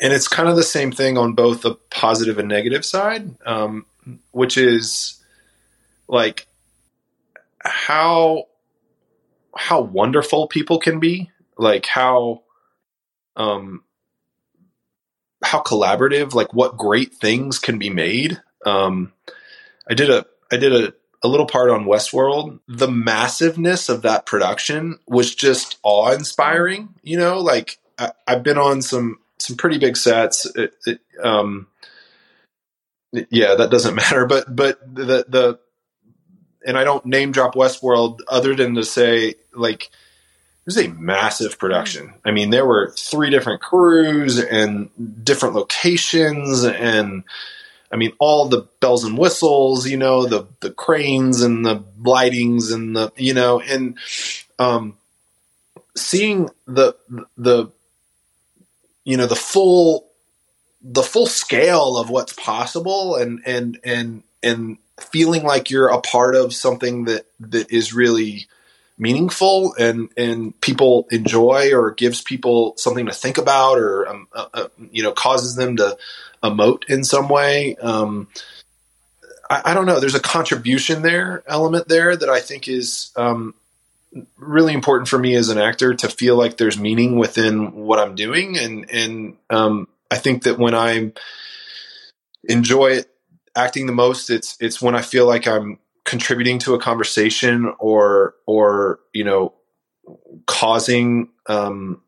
[0.00, 3.86] and it's kind of the same thing on both the positive and negative side, um,
[4.32, 5.22] which is
[6.08, 6.46] like
[7.64, 8.44] how
[9.56, 12.42] how wonderful people can be, like how
[13.36, 13.82] um,
[15.42, 18.40] how collaborative, like what great things can be made.
[18.66, 19.12] Um,
[19.88, 22.60] I did a I did a a little part on Westworld.
[22.68, 26.94] The massiveness of that production was just awe inspiring.
[27.02, 30.46] You know, like I, have been on some some pretty big sets.
[30.54, 31.66] It, it, um,
[33.30, 34.26] yeah, that doesn't matter.
[34.26, 35.58] But but the the
[36.66, 41.58] and I don't name drop Westworld other than to say like it was a massive
[41.58, 42.14] production.
[42.24, 44.88] I mean, there were three different crews and
[45.22, 47.24] different locations and
[47.92, 52.72] I mean, all the bells and whistles, you know, the the cranes and the lightings
[52.72, 53.96] and the you know, and
[54.58, 54.96] um,
[55.94, 56.96] seeing the
[57.36, 57.70] the
[59.04, 60.08] you know the full
[60.82, 66.34] the full scale of what's possible and and and and feeling like you're a part
[66.34, 68.46] of something that that is really
[68.96, 74.46] meaningful and and people enjoy or gives people something to think about or um, uh,
[74.54, 75.96] uh, you know causes them to
[76.42, 77.76] emote in some way.
[77.76, 78.28] Um,
[79.50, 79.98] I, I, don't know.
[79.98, 83.54] There's a contribution there element there that I think is um,
[84.36, 88.14] really important for me as an actor to feel like there's meaning within what I'm
[88.14, 91.12] doing, and and um, I think that when I
[92.44, 93.13] enjoy it,
[93.56, 98.34] acting the most, it's it's when I feel like I'm contributing to a conversation or
[98.46, 99.54] or you know
[100.46, 102.02] causing um,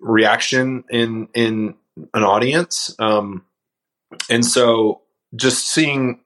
[0.00, 1.74] reaction in in
[2.12, 2.94] an audience.
[2.98, 3.44] Um,
[4.30, 5.02] and so
[5.34, 6.20] just seeing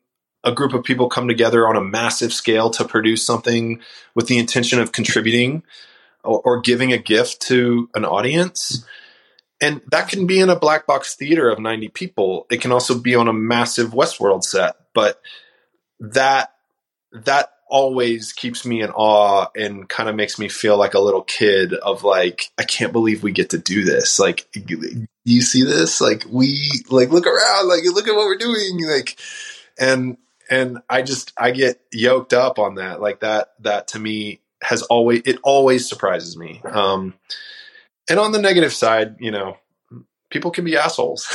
[0.44, 3.80] a group of people come together on a massive scale to produce something
[4.14, 5.62] with the intention of contributing
[6.24, 8.84] or, or, giving a gift to an audience.
[9.60, 12.46] And that can be in a black box theater of 90 people.
[12.50, 15.20] It can also be on a massive Westworld set, but
[16.00, 16.54] that
[17.12, 21.22] that always keeps me in awe and kind of makes me feel like a little
[21.22, 24.18] kid of like I can't believe we get to do this.
[24.18, 24.46] Like
[25.24, 26.00] you see this?
[26.00, 29.18] Like we like look around, like look at what we're doing like
[29.78, 30.16] and
[30.50, 33.00] and I just I get yoked up on that.
[33.00, 36.62] Like that that to me has always it always surprises me.
[36.64, 37.14] Um
[38.08, 39.56] and on the negative side, you know,
[40.30, 41.28] people can be assholes.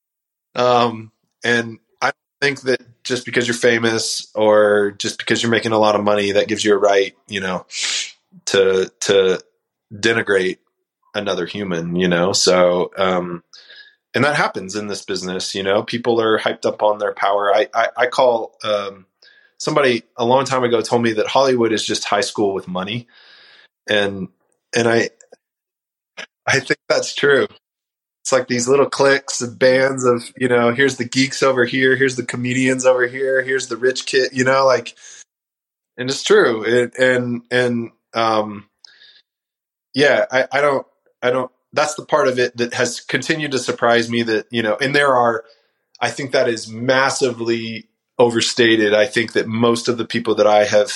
[0.54, 1.12] um
[1.44, 5.94] and I think that just because you're famous or just because you're making a lot
[5.94, 7.66] of money that gives you a right, you know,
[8.46, 9.40] to to
[9.92, 10.58] denigrate
[11.14, 12.32] another human, you know.
[12.32, 13.42] So um
[14.12, 15.82] and that happens in this business, you know.
[15.82, 17.54] People are hyped up on their power.
[17.54, 19.06] I I, I call um
[19.58, 23.06] somebody a long time ago told me that Hollywood is just high school with money.
[23.88, 24.28] And
[24.74, 25.10] and I
[26.52, 27.46] I think that's true.
[28.22, 31.96] It's like these little cliques of bands of you know here's the geeks over here
[31.96, 34.96] here's the comedians over here here's the rich kid you know like
[35.96, 36.64] and it's true.
[36.64, 38.68] It, and and um
[39.94, 40.86] yeah I, I don't
[41.22, 44.62] i don't that's the part of it that has continued to surprise me that you
[44.62, 45.44] know and there are
[46.00, 47.88] i think that is massively
[48.20, 48.94] overstated.
[48.94, 50.92] I think that most of the people that i have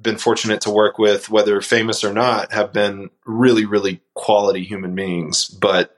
[0.00, 4.94] been fortunate to work with whether famous or not have been really really quality human
[4.94, 5.94] beings but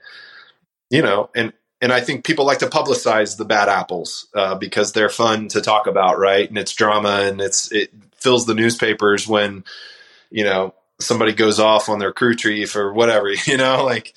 [0.90, 4.92] you know, and and I think people like to publicize the bad apples uh, because
[4.92, 6.46] they're fun to talk about, right?
[6.46, 9.64] And it's drama, and it's it fills the newspapers when
[10.30, 14.14] you know somebody goes off on their crew chief or whatever, you know, like.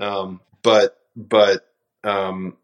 [0.00, 1.68] Um, but but
[2.02, 2.56] um,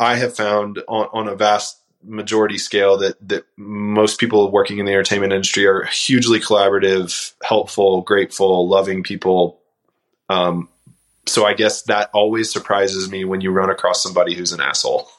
[0.00, 4.86] I have found on, on a vast majority scale that that most people working in
[4.86, 9.60] the entertainment industry are hugely collaborative, helpful, grateful, loving people.
[10.28, 10.68] Um,
[11.26, 15.10] so I guess that always surprises me when you run across somebody who's an asshole.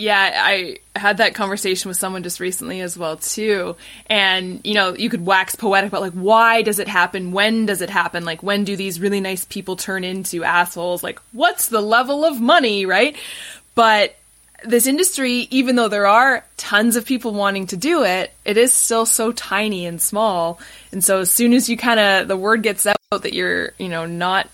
[0.00, 3.76] yeah, I had that conversation with someone just recently as well too.
[4.06, 7.32] And you know, you could wax poetic about like why does it happen?
[7.32, 8.24] When does it happen?
[8.24, 11.02] Like when do these really nice people turn into assholes?
[11.02, 13.16] Like what's the level of money, right?
[13.74, 14.16] But
[14.64, 18.72] this industry, even though there are tons of people wanting to do it, it is
[18.72, 20.60] still so tiny and small.
[20.92, 23.88] And so as soon as you kind of the word gets out that you're, you
[23.88, 24.48] know, not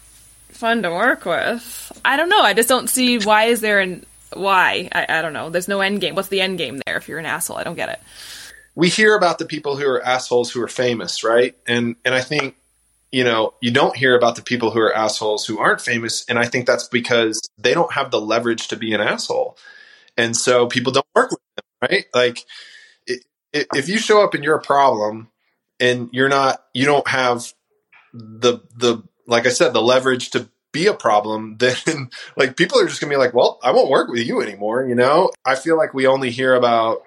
[0.50, 2.40] fun to work with, I don't know.
[2.40, 4.88] I just don't see why is there an why?
[4.92, 5.50] I, I don't know.
[5.50, 6.14] There's no end game.
[6.14, 7.56] What's the end game there if you're an asshole?
[7.56, 8.00] I don't get it.
[8.74, 11.56] We hear about the people who are assholes who are famous, right?
[11.66, 12.56] And and I think
[13.12, 16.24] you know, you don't hear about the people who are assholes who aren't famous.
[16.28, 19.56] And I think that's because they don't have the leverage to be an asshole
[20.16, 22.06] and so people don't work with them, right?
[22.14, 22.44] Like
[23.52, 25.28] if you show up and you're a problem
[25.78, 27.52] and you're not, you don't have
[28.12, 32.86] the the like I said, the leverage to be a problem, then like people are
[32.86, 34.86] just gonna be like, well, I won't work with you anymore.
[34.86, 37.02] You know, I feel like we only hear about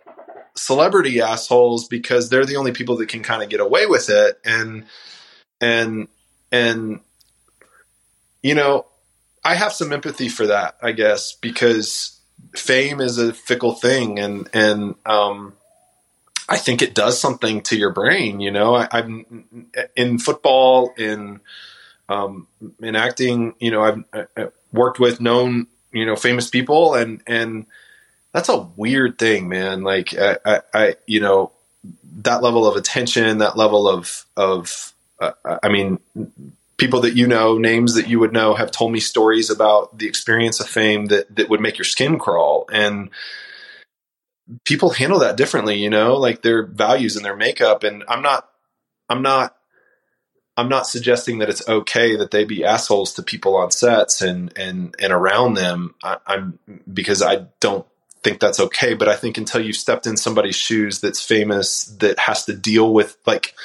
[0.56, 4.40] celebrity assholes because they're the only people that can kind of get away with it,
[4.46, 4.86] and
[5.62, 6.08] and
[6.52, 7.00] and
[8.42, 8.86] you know,
[9.44, 12.20] I have some empathy for that, I guess, because
[12.56, 15.54] fame is a fickle thing, and and um,
[16.48, 18.40] I think it does something to your brain.
[18.40, 19.46] You know, I, am
[19.96, 21.42] in football, in
[22.08, 22.48] um,
[22.82, 23.54] in acting.
[23.60, 27.66] You know, I've, I've worked with known you know famous people, and and
[28.32, 29.84] that's a weird thing, man.
[29.84, 31.52] Like I, I, I you know
[32.22, 36.00] that level of attention, that level of of uh, I mean,
[36.78, 40.08] people that you know, names that you would know, have told me stories about the
[40.08, 43.10] experience of fame that that would make your skin crawl, and
[44.66, 45.78] people handle that differently.
[45.78, 47.84] You know, like their values and their makeup.
[47.84, 48.50] And I'm not,
[49.10, 49.56] I'm not.
[50.58, 54.52] I'm not suggesting that it's okay that they be assholes to people on sets and
[54.58, 55.96] and and around them.
[56.04, 56.60] I, I'm
[56.92, 57.86] because I don't
[58.24, 58.94] think that's okay.
[58.94, 62.94] But I think until you've stepped in somebody's shoes that's famous, that has to deal
[62.94, 63.56] with like,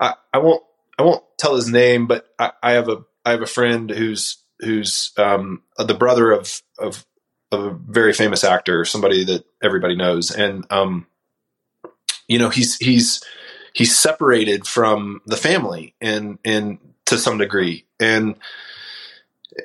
[0.00, 0.62] I, I won't,
[0.98, 4.38] I won't tell his name, but I, I have a, I have a friend who's,
[4.58, 7.04] who's, um, the brother of, of,
[7.52, 10.30] of a very famous actor, somebody that everybody knows.
[10.30, 11.06] And, um,
[12.26, 13.22] you know, he's, he's,
[13.72, 17.84] he's separated from the family and, and to some degree.
[17.98, 18.36] And,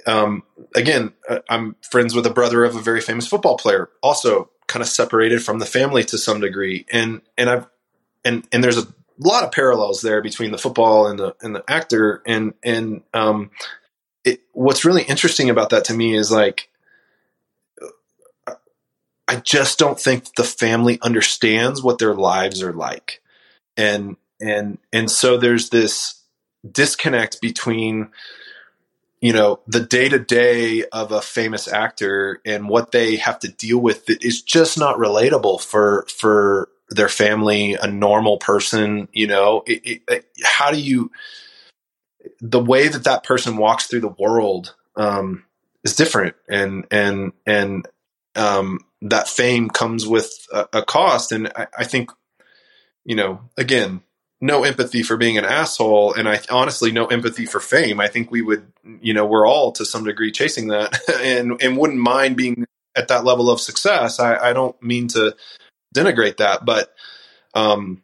[0.08, 0.44] um,
[0.76, 4.82] again, uh, I'm friends with a brother of a very famous football player, also kind
[4.82, 6.86] of separated from the family to some degree.
[6.92, 7.68] And and I've
[8.24, 8.88] and and there's a
[9.20, 12.22] lot of parallels there between the football and the and the actor.
[12.26, 13.52] And and um,
[14.24, 16.70] it, what's really interesting about that to me is like
[19.28, 23.22] I just don't think the family understands what their lives are like.
[23.76, 26.22] And and and so there's this
[26.70, 28.10] disconnect between
[29.22, 33.48] you know the day to day of a famous actor and what they have to
[33.48, 39.08] deal with is just not relatable for for their family, a normal person.
[39.12, 41.12] You know, it, it, how do you
[42.42, 45.44] the way that that person walks through the world um,
[45.84, 47.88] is different, and and and
[48.36, 52.12] um, that fame comes with a, a cost, and I, I think
[53.04, 54.02] you know again
[54.42, 56.14] no empathy for being an asshole.
[56.14, 58.00] And i honestly no empathy for fame.
[58.00, 58.72] I think we would
[59.02, 61.00] you know we're all to some degree chasing that.
[61.22, 62.66] And and wouldn't mind being
[62.96, 64.20] at that level of success.
[64.20, 65.36] I, I don't mean to
[65.96, 66.94] denigrate that but
[67.54, 68.02] um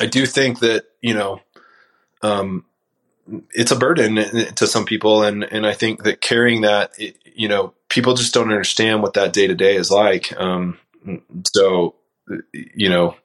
[0.00, 1.40] i do think that you know
[2.22, 2.64] um
[3.52, 4.16] it's a burden
[4.54, 8.34] to some people and and i think that carrying that it, you know people just
[8.34, 10.78] don't understand what that day to day is like um
[11.46, 11.94] so
[12.52, 13.16] you know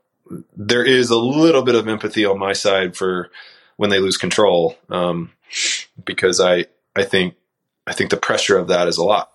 [0.56, 3.32] there is a little bit of empathy on my side for
[3.78, 5.32] when they lose control, um,
[6.06, 7.36] because I I think
[7.88, 9.32] I think the pressure of that is a lot.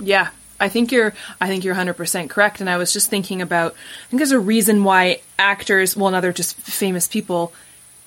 [0.00, 0.30] Yeah,
[0.60, 4.10] I think you're I think you're 100% correct and I was just thinking about I
[4.10, 7.52] think there's a reason why actors well and other just famous people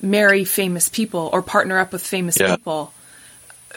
[0.01, 2.55] marry famous people or partner up with famous yeah.
[2.55, 2.93] people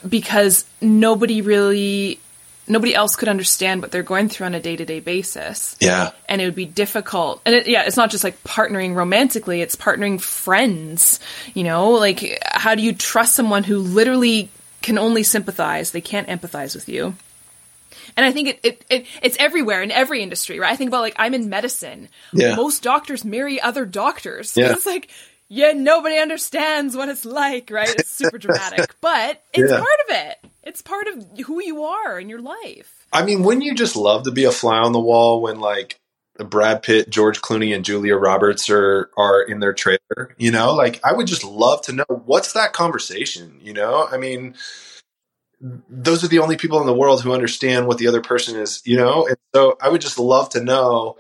[0.09, 2.19] because nobody really
[2.67, 5.77] nobody else could understand what they're going through on a day-to-day basis.
[5.81, 6.13] Yeah.
[6.31, 9.77] And it would be difficult and it, yeah it's not just like partnering romantically it's
[9.77, 11.21] partnering friends
[11.55, 11.91] you know?
[11.91, 14.51] Like how do you trust someone who literally
[14.83, 15.93] can only sympathize?
[15.93, 17.15] They can't empathize with you
[18.17, 20.73] and I think it, it, it, it's everywhere in every industry, right?
[20.73, 22.09] I think about like I'm in medicine.
[22.33, 22.57] Yeah.
[22.57, 24.57] Most doctors marry other doctors.
[24.57, 24.73] Yeah.
[24.73, 25.11] It's like
[25.49, 27.89] yeah, nobody understands what it's like, right?
[27.89, 29.79] It's super dramatic, but it's yeah.
[29.79, 30.51] part of it.
[30.63, 33.07] It's part of who you are in your life.
[33.13, 36.01] I mean, wouldn't you just love to be a fly on the wall when like
[36.39, 40.35] Brad Pitt, George Clooney, and Julia Roberts are are in their trailer?
[40.39, 43.61] You know, like I would just love to know what's that conversation.
[43.63, 44.57] You know, I mean,
[45.89, 48.83] those are the only people in the world who understand what the other person is.
[48.85, 51.17] You know, and so I would just love to know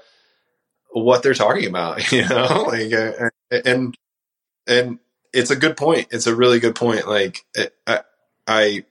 [0.90, 2.12] what they're talking about.
[2.12, 3.30] You know, like uh,
[3.64, 3.96] and
[4.66, 4.98] and
[5.32, 6.08] it's a good point.
[6.10, 7.08] It's a really good point.
[7.08, 7.44] Like
[7.86, 8.00] I,
[8.46, 8.84] I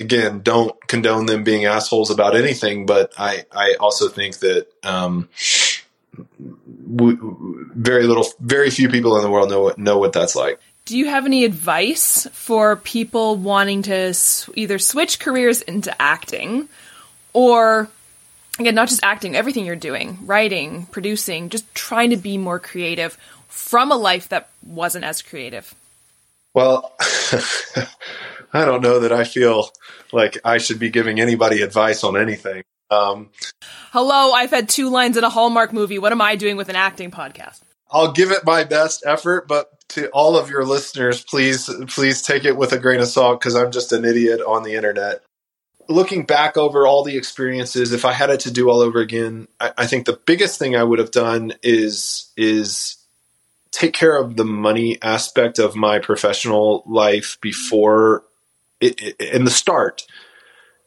[0.00, 5.28] again don't condone them being assholes about anything, but I I also think that um,
[6.14, 10.60] very little, very few people in the world know what know what that's like.
[10.84, 14.14] Do you have any advice for people wanting to
[14.54, 16.68] either switch careers into acting,
[17.32, 17.88] or
[18.58, 23.16] again, not just acting, everything you're doing, writing, producing, just trying to be more creative
[23.48, 25.72] from a life that wasn't as creative?
[26.54, 26.94] Well,
[28.52, 29.70] I don't know that I feel
[30.12, 32.64] like I should be giving anybody advice on anything.
[32.90, 33.30] Um,
[33.92, 35.98] Hello, I've had two lines in a Hallmark movie.
[35.98, 37.60] What am I doing with an acting podcast?
[37.92, 42.44] I'll give it my best effort, but to all of your listeners, please, please take
[42.44, 45.22] it with a grain of salt because I'm just an idiot on the internet.
[45.88, 49.48] Looking back over all the experiences, if I had it to do all over again,
[49.60, 52.96] I, I think the biggest thing I would have done is is
[53.72, 58.24] take care of the money aspect of my professional life before
[58.80, 60.06] it, it, in the start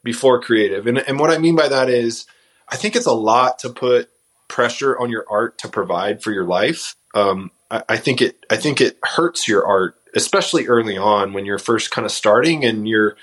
[0.02, 0.86] before creative.
[0.86, 2.26] And, and what I mean by that is
[2.68, 4.08] I think it's a lot to put
[4.48, 6.96] pressure on your art to provide for your life.
[7.14, 11.46] Um, I, I, think it, I think it hurts your art, especially early on when
[11.46, 13.16] you're first kind of starting and you're,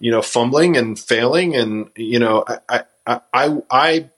[0.00, 1.54] you know, fumbling and failing.
[1.54, 4.10] And, you know, I, I, I, I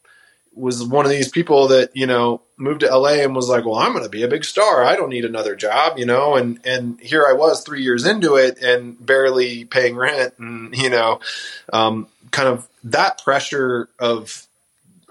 [0.55, 3.77] was one of these people that you know moved to LA and was like, "Well,
[3.77, 4.85] I'm going to be a big star.
[4.85, 6.37] I don't need another job," you know.
[6.37, 10.91] And and here I was, three years into it, and barely paying rent, and you
[10.91, 11.21] know,
[11.73, 14.47] um, kind of that pressure of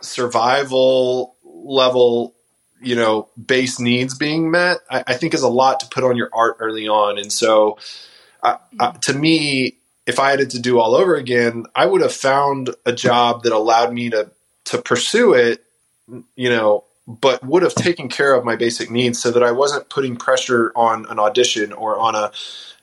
[0.02, 2.36] survival level,
[2.82, 4.80] you know, base needs being met.
[4.90, 7.78] I, I think is a lot to put on your art early on, and so
[9.02, 9.76] to me.
[10.06, 13.44] If I had it to do all over again, I would have found a job
[13.44, 14.32] that allowed me to
[14.66, 15.64] to pursue it,
[16.36, 19.90] you know, but would have taken care of my basic needs so that I wasn't
[19.90, 22.32] putting pressure on an audition or on a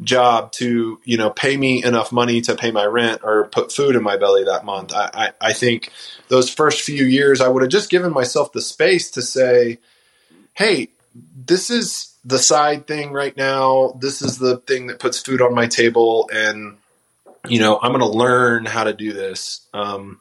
[0.02, 3.94] job to, you know, pay me enough money to pay my rent or put food
[3.94, 4.92] in my belly that month.
[4.92, 5.92] I, I, I think
[6.26, 9.78] those first few years, I would have just given myself the space to say,
[10.54, 13.96] hey, this is the side thing right now.
[14.00, 16.28] This is the thing that puts food on my table.
[16.32, 16.78] And,
[17.46, 19.66] you know, I'm going to learn how to do this.
[19.72, 20.20] Um,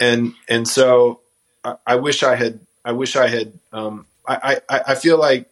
[0.00, 1.20] and and so
[1.62, 2.60] I, I, wish I had
[2.90, 5.48] I wish I had um, I, I, I feel like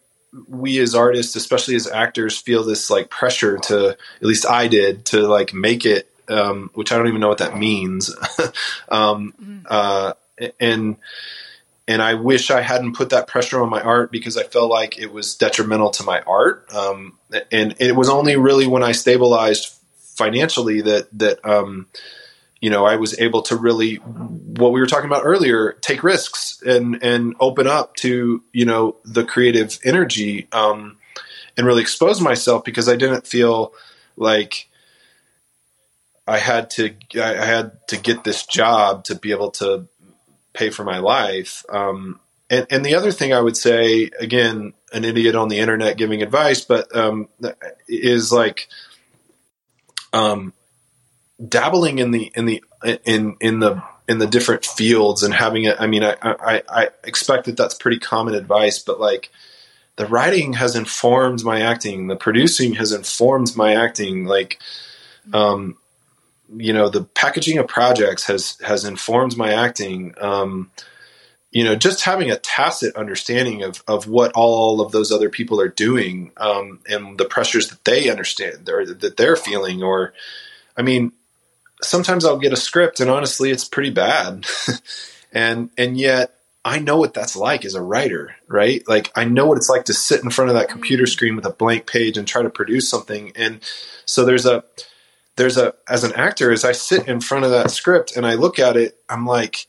[0.49, 5.05] we as artists, especially as actors, feel this like pressure to at least I did
[5.05, 8.13] to like make it, um, which I don't even know what that means.
[8.89, 9.59] um, mm-hmm.
[9.69, 10.13] uh,
[10.59, 10.97] and
[11.87, 14.99] and I wish I hadn't put that pressure on my art because I felt like
[14.99, 16.67] it was detrimental to my art.
[16.73, 17.17] Um,
[17.53, 19.73] and it was only really when I stabilized
[20.15, 21.87] financially that that um,
[22.61, 26.61] you know, I was able to really, what we were talking about earlier, take risks
[26.61, 30.97] and and open up to you know the creative energy um,
[31.57, 33.73] and really expose myself because I didn't feel
[34.17, 34.69] like
[36.27, 39.87] I had to I had to get this job to be able to
[40.53, 41.63] pay for my life.
[41.69, 45.97] Um, and, and the other thing I would say, again, an idiot on the internet
[45.97, 47.29] giving advice, but um,
[47.87, 48.67] is like,
[50.13, 50.53] um,
[51.45, 52.63] dabbling in the in the
[53.05, 55.77] in in the in the different fields and having it.
[55.79, 59.29] I mean, I, I, I expect that that's pretty common advice, but like
[59.97, 64.25] the writing has informed my acting, the producing has informed my acting.
[64.25, 64.59] Like,
[65.31, 65.77] um,
[66.55, 70.15] you know, the packaging of projects has has informed my acting.
[70.19, 70.71] Um,
[71.51, 75.61] you know, just having a tacit understanding of of what all of those other people
[75.61, 80.13] are doing um, and the pressures that they understand or that they're feeling, or
[80.75, 81.11] I mean,
[81.81, 84.45] sometimes I'll get a script and honestly it's pretty bad.
[85.31, 88.87] and and yet I know what that's like as a writer, right?
[88.87, 91.11] Like I know what it's like to sit in front of that computer mm-hmm.
[91.11, 93.31] screen with a blank page and try to produce something.
[93.35, 93.61] And
[94.05, 94.63] so there's a
[95.35, 98.35] there's a as an actor as I sit in front of that script and I
[98.35, 99.67] look at it, I'm like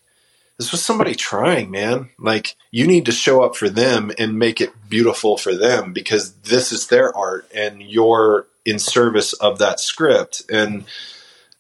[0.59, 2.11] this was somebody trying, man.
[2.19, 6.33] Like you need to show up for them and make it beautiful for them because
[6.43, 10.43] this is their art and you're in service of that script.
[10.51, 10.85] And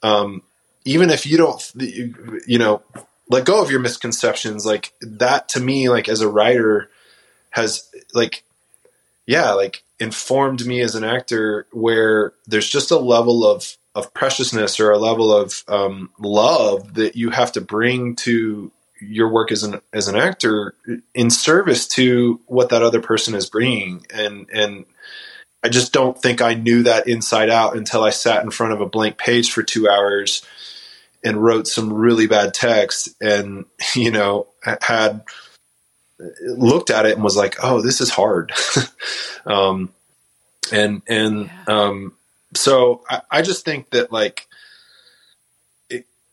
[0.03, 0.43] um,
[0.85, 1.73] even if you don't,
[2.47, 2.83] you know,
[3.29, 6.91] let go of your misconceptions, like that to me, like as a writer,
[7.51, 8.43] has like,
[9.27, 14.79] yeah, like informed me as an actor where there's just a level of of preciousness
[14.79, 18.71] or a level of um, love that you have to bring to
[19.01, 20.75] your work as an as an actor
[21.15, 24.05] in service to what that other person is bringing.
[24.13, 24.85] And and
[25.63, 28.81] I just don't think I knew that inside out until I sat in front of
[28.81, 30.43] a blank page for two hours
[31.23, 34.47] and wrote some really bad text and, you know,
[34.81, 35.23] had
[36.43, 38.53] looked at it and was like, oh, this is hard.
[39.47, 39.93] um,
[40.73, 42.15] and, and, um,
[42.55, 44.47] so I, I just think that like,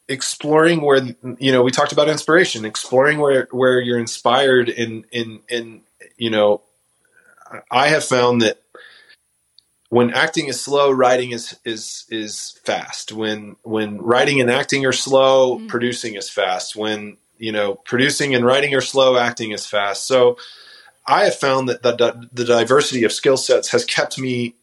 [0.09, 1.01] exploring where
[1.37, 5.81] you know we talked about inspiration exploring where where you're inspired in in in
[6.15, 6.61] you know
[7.69, 8.61] i have found that
[9.89, 13.11] when acting is slow, writing is is is fast.
[13.11, 15.67] When when writing and acting are slow, mm-hmm.
[15.67, 16.75] producing is fast.
[16.75, 20.05] When you know producing and writing are slow, acting is fast.
[20.05, 20.37] So
[21.05, 24.55] I have found that the the diversity of skill sets has kept me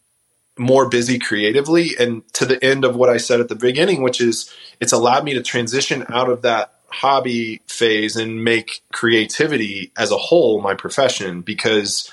[0.56, 4.20] more busy creatively and to the end of what I said at the beginning, which
[4.20, 10.12] is it's allowed me to transition out of that hobby phase and make creativity as
[10.12, 12.12] a whole my profession because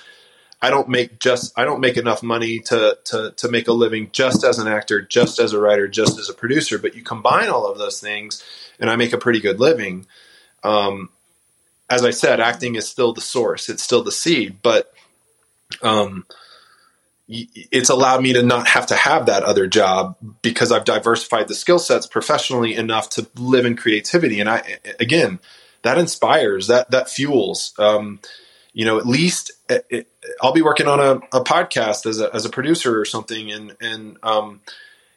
[0.61, 4.09] I don't make just I don't make enough money to to to make a living
[4.11, 6.77] just as an actor, just as a writer, just as a producer.
[6.77, 8.43] But you combine all of those things,
[8.79, 10.05] and I make a pretty good living.
[10.63, 11.09] Um,
[11.89, 14.93] as I said, acting is still the source; it's still the seed, but
[15.81, 16.25] um,
[17.27, 21.55] it's allowed me to not have to have that other job because I've diversified the
[21.55, 24.39] skill sets professionally enough to live in creativity.
[24.39, 25.39] And I, again,
[25.81, 27.73] that inspires, that that fuels.
[27.79, 28.19] Um,
[28.73, 29.51] you know, at least
[29.89, 30.07] it,
[30.41, 33.75] I'll be working on a, a podcast as a, as a producer or something, and
[33.81, 34.61] and um,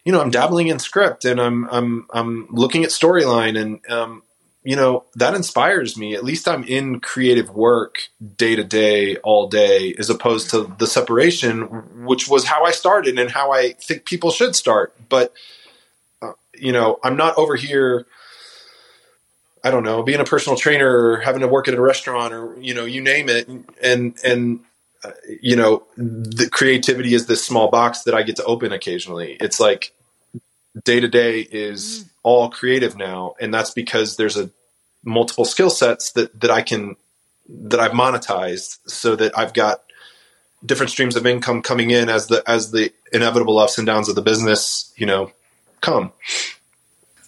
[0.04, 4.22] you know, I'm dabbling in script and I'm I'm I'm looking at storyline and um,
[4.64, 6.14] you know, that inspires me.
[6.14, 10.86] At least I'm in creative work day to day, all day, as opposed to the
[10.86, 14.94] separation, which was how I started and how I think people should start.
[15.10, 15.34] But,
[16.22, 18.06] uh, you know, I'm not over here.
[19.64, 22.56] I don't know, being a personal trainer or having to work at a restaurant or,
[22.60, 23.48] you know, you name it.
[23.82, 24.60] And, and,
[25.02, 25.10] uh,
[25.40, 29.36] you know, the creativity is this small box that I get to open occasionally.
[29.40, 29.92] It's like
[30.82, 34.50] day to day is all creative now, and that's because there's a
[35.04, 36.96] multiple skill sets that that I can
[37.48, 39.82] that I've monetized so that I've got
[40.64, 44.14] different streams of income coming in as the as the inevitable ups and downs of
[44.14, 45.30] the business, you know,
[45.80, 46.12] come.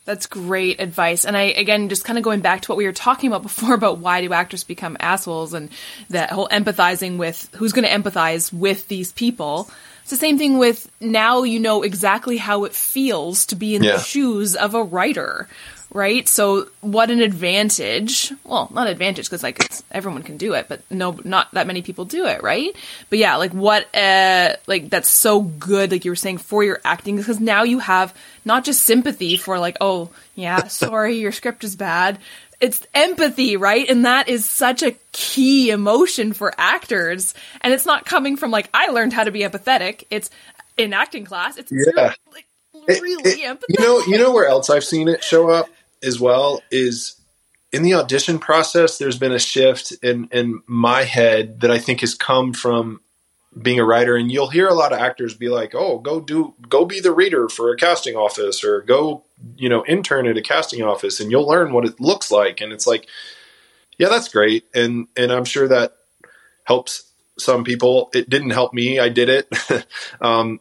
[0.07, 1.25] That's great advice.
[1.25, 3.75] And I, again, just kind of going back to what we were talking about before
[3.75, 5.69] about why do actors become assholes and
[6.09, 9.69] that whole empathizing with who's going to empathize with these people.
[10.03, 13.83] It's the same thing with now you know exactly how it feels to be in
[13.83, 13.97] yeah.
[13.97, 15.49] the shoes of a writer,
[15.93, 16.29] right?
[16.29, 18.33] So what an advantage.
[18.45, 22.05] Well, not advantage because like everyone can do it, but no, not that many people
[22.05, 22.75] do it, right?
[23.09, 25.93] But yeah, like what, uh, like that's so good.
[25.93, 28.15] Like you were saying for your acting because now you have
[28.45, 32.19] not just sympathy for like, oh yeah, sorry, your script is bad,
[32.61, 33.89] it's empathy, right?
[33.89, 37.35] And that is such a key emotion for actors.
[37.61, 40.05] And it's not coming from like I learned how to be empathetic.
[40.11, 40.31] It's
[40.77, 41.57] in acting class.
[41.57, 42.15] It's yeah.
[42.33, 42.47] like,
[42.87, 43.79] really it, it, empathetic.
[43.79, 45.69] You know, you know where else I've seen it show up
[46.07, 47.21] as well is
[47.73, 48.99] in the audition process.
[48.99, 53.01] There's been a shift in in my head that I think has come from
[53.61, 54.17] being a writer.
[54.17, 57.13] And you'll hear a lot of actors be like oh go do go be the
[57.13, 59.25] reader for a casting office or go
[59.57, 62.61] you know intern at a casting office and you'll learn what it looks like.
[62.61, 63.07] And it's like
[63.99, 64.65] yeah that's great.
[64.75, 65.97] And and i'm sure that
[66.65, 68.11] helps some people.
[68.15, 68.99] It didn't help me.
[68.99, 69.49] I did it.
[70.21, 70.61] Um,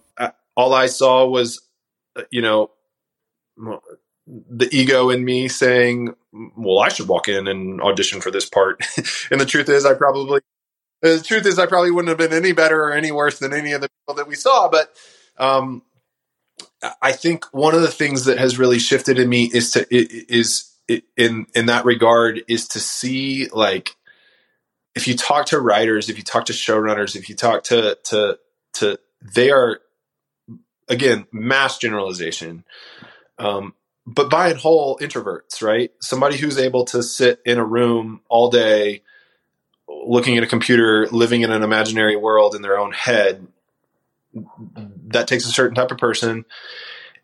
[0.56, 1.62] all i saw was
[2.30, 2.72] you know
[4.28, 6.14] the ego in me saying
[6.58, 8.84] well i should walk in and audition for this part.
[9.32, 10.42] And the truth is i probably
[11.02, 13.72] the truth is i probably wouldn't have been any better or any worse than any
[13.74, 14.94] of the people that we saw but
[15.38, 15.82] um,
[17.02, 20.72] I think one of the things that has really shifted in me is to is
[21.18, 23.96] in in that regard is to see like
[24.94, 28.38] if you talk to writers, if you talk to showrunners, if you talk to to
[28.74, 29.80] to they are
[30.88, 32.64] again mass generalization,
[33.40, 33.74] um,
[34.06, 35.92] but by and whole introverts, right?
[36.00, 39.02] Somebody who's able to sit in a room all day,
[39.88, 43.48] looking at a computer, living in an imaginary world in their own head,
[45.08, 46.46] that takes a certain type of person.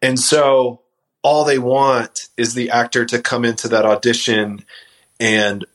[0.01, 0.81] And so
[1.21, 4.65] all they want is the actor to come into that audition
[5.19, 5.65] and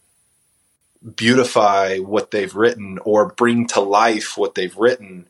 [1.14, 5.28] beautify what they've written or bring to life what they've written.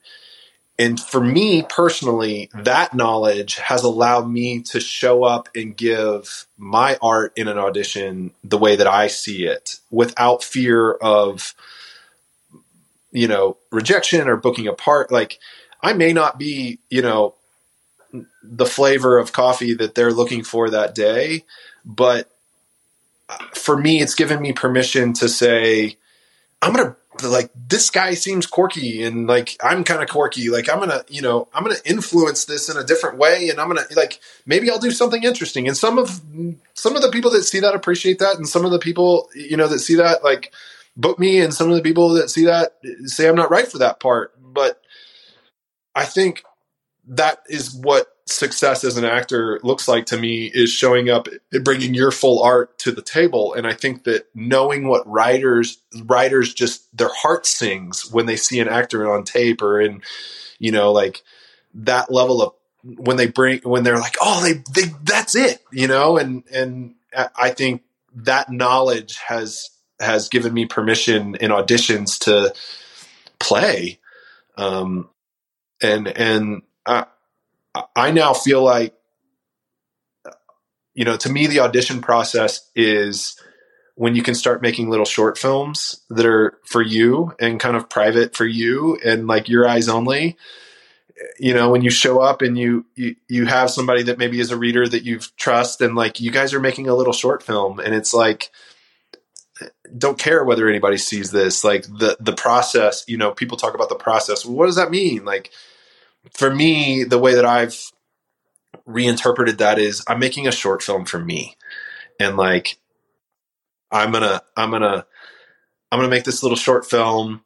[0.78, 6.98] And for me personally, that knowledge has allowed me to show up and give my
[7.00, 11.54] art in an audition the way that I see it without fear of,
[13.10, 15.10] you know, rejection or booking a part.
[15.10, 15.38] Like,
[15.80, 17.36] I may not be, you know,
[18.42, 21.44] the flavor of coffee that they're looking for that day,
[21.84, 22.30] but
[23.28, 25.96] uh, for me, it's given me permission to say,
[26.60, 30.48] I'm gonna like this guy seems quirky and like I'm kind of quirky.
[30.48, 33.68] Like I'm gonna, you know, I'm gonna influence this in a different way, and I'm
[33.68, 35.68] gonna like maybe I'll do something interesting.
[35.68, 36.20] And some of
[36.74, 39.56] some of the people that see that appreciate that, and some of the people, you
[39.56, 40.52] know, that see that like
[40.96, 43.78] book me, and some of the people that see that say I'm not right for
[43.78, 44.32] that part.
[44.40, 44.80] But
[45.94, 46.42] I think
[47.08, 51.28] that is what success as an actor looks like to me is showing up
[51.62, 53.54] bringing your full art to the table.
[53.54, 58.58] And i think that knowing what writers writers just their heart sings when they see
[58.58, 60.02] an actor on tape or in
[60.58, 61.22] you know like
[61.74, 62.52] that level of
[62.82, 66.16] when they bring when they're like oh they, they that's it you know?
[66.18, 66.94] And and
[67.36, 67.82] i think
[68.14, 69.70] that knowledge has
[70.00, 72.52] has given me permission in auditions to
[73.38, 73.98] play.
[74.56, 75.08] Um
[75.80, 77.06] and and I,
[77.94, 78.94] I now feel like
[80.94, 83.40] you know to me the audition process is
[83.96, 87.88] when you can start making little short films that are for you and kind of
[87.88, 90.36] private for you and like your eyes only.
[91.38, 94.50] You know when you show up and you, you you have somebody that maybe is
[94.50, 97.80] a reader that you've trust and like you guys are making a little short film
[97.80, 98.50] and it's like
[99.96, 101.64] don't care whether anybody sees this.
[101.64, 104.44] Like the the process you know people talk about the process.
[104.44, 105.24] What does that mean?
[105.24, 105.52] Like
[106.32, 107.92] for me, the way that I've
[108.84, 111.56] reinterpreted that is I'm making a short film for me.
[112.20, 112.78] And like
[113.90, 115.06] I'm gonna I'm gonna
[115.90, 117.42] I'm gonna make this little short film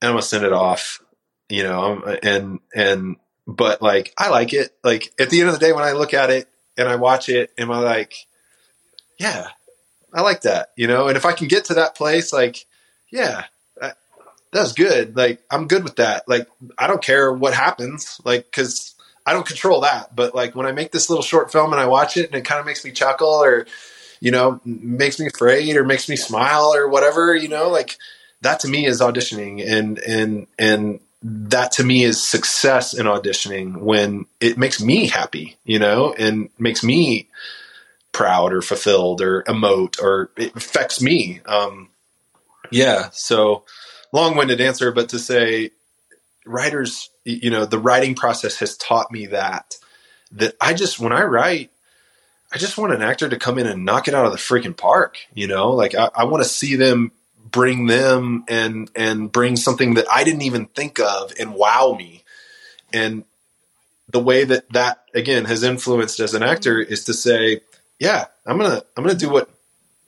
[0.00, 1.00] and I'm gonna send it off.
[1.48, 4.76] You know, and and but like I like it.
[4.82, 7.28] Like at the end of the day when I look at it and I watch
[7.28, 8.14] it, am I like,
[9.18, 9.48] yeah,
[10.12, 11.08] I like that, you know.
[11.08, 12.66] And if I can get to that place, like,
[13.10, 13.44] yeah,
[14.52, 15.16] that's good.
[15.16, 16.28] Like, I'm good with that.
[16.28, 20.14] Like, I don't care what happens, like, because I don't control that.
[20.14, 22.44] But like when I make this little short film and I watch it and it
[22.44, 23.66] kind of makes me chuckle or,
[24.20, 27.98] you know, makes me afraid or makes me smile or whatever, you know, like
[28.42, 33.78] that to me is auditioning and and and that to me is success in auditioning
[33.78, 37.28] when it makes me happy, you know, and makes me
[38.12, 41.40] proud or fulfilled or emote or it affects me.
[41.46, 41.88] Um,
[42.70, 43.08] yeah.
[43.12, 43.64] So
[44.12, 45.70] long winded answer, but to say
[46.44, 49.76] writers, you know, the writing process has taught me that,
[50.32, 51.70] that I just, when I write,
[52.52, 54.76] I just want an actor to come in and knock it out of the freaking
[54.76, 57.12] park, you know, like I, I want to see them
[57.50, 62.24] bring them and and bring something that I didn't even think of and wow me.
[62.92, 63.24] And
[64.10, 67.60] the way that that again has influenced as an actor is to say,
[67.98, 69.50] yeah, I'm gonna I'm gonna do what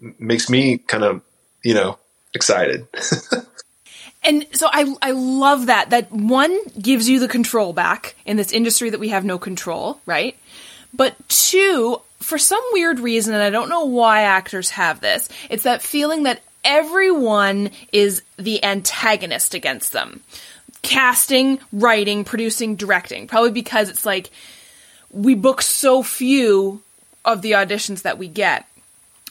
[0.00, 1.22] makes me kind of
[1.62, 1.98] you know
[2.34, 2.86] excited.
[4.28, 8.52] and so I I love that that one gives you the control back in this
[8.52, 10.36] industry that we have no control, right?
[10.92, 15.62] But two, for some weird reason, and I don't know why actors have this, it's
[15.64, 20.20] that feeling that everyone is the antagonist against them.
[20.82, 23.28] Casting, writing, producing, directing.
[23.28, 24.30] Probably because it's like
[25.10, 26.82] we book so few
[27.24, 28.66] of the auditions that we get.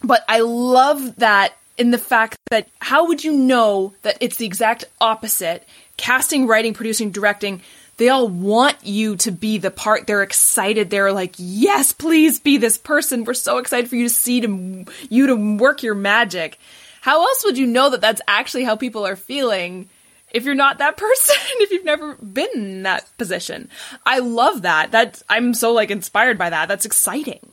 [0.04, 4.46] But I love that in the fact that how would you know that it's the
[4.46, 5.64] exact opposite?
[5.98, 7.62] Casting, writing, producing, directing,
[7.98, 10.06] they all want you to be the part.
[10.06, 10.90] They're excited.
[10.90, 13.24] They're like, yes, please be this person.
[13.24, 16.60] We're so excited for you to see to, you to work your magic.
[17.02, 19.90] How else would you know that that's actually how people are feeling
[20.32, 23.70] if you're not that person, if you've never been in that position?
[24.06, 24.92] I love that.
[24.92, 26.68] That I'm so like inspired by that.
[26.68, 27.52] That's exciting.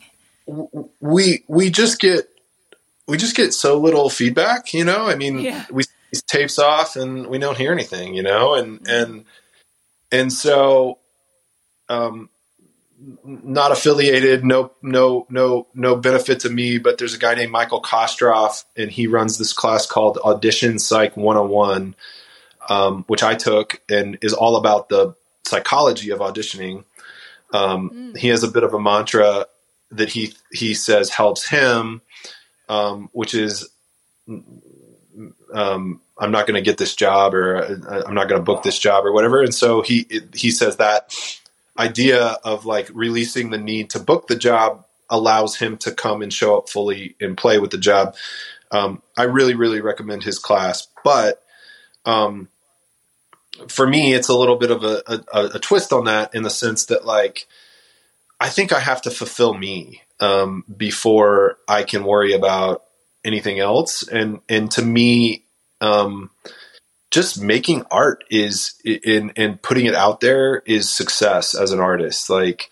[1.01, 2.29] We we just get
[3.07, 5.07] we just get so little feedback, you know?
[5.07, 5.65] I mean, yeah.
[5.71, 5.85] we
[6.27, 8.55] tapes off and we don't hear anything, you know?
[8.55, 8.91] And mm-hmm.
[8.93, 9.25] and
[10.13, 10.99] and so
[11.89, 12.29] um
[13.25, 16.79] not affiliated, no, no, no, no benefit to me.
[16.79, 21.17] But there's a guy named Michael Kostroff, and he runs this class called Audition Psych
[21.17, 21.95] 101,
[22.69, 26.85] um, which I took, and is all about the psychology of auditioning.
[27.53, 28.17] Um, mm.
[28.17, 29.47] He has a bit of a mantra
[29.91, 32.01] that he he says helps him,
[32.69, 33.69] um, which is
[35.53, 38.63] um, I'm not going to get this job, or uh, I'm not going to book
[38.63, 39.43] this job, or whatever.
[39.43, 41.15] And so he he says that
[41.79, 46.33] idea of like releasing the need to book the job allows him to come and
[46.33, 48.17] show up fully and play with the job.
[48.71, 50.89] Um, I really, really recommend his class.
[51.05, 51.43] But
[52.05, 52.49] um,
[53.69, 56.51] for me, it's a little bit of a, a, a, twist on that in the
[56.51, 57.47] sense that, like,
[58.41, 62.85] I think I have to fulfill me um, before I can worry about
[63.25, 64.07] anything else.
[64.09, 65.45] And and to me,
[65.81, 66.31] um,
[67.11, 72.31] just making art is in and putting it out there is success as an artist.
[72.31, 72.71] Like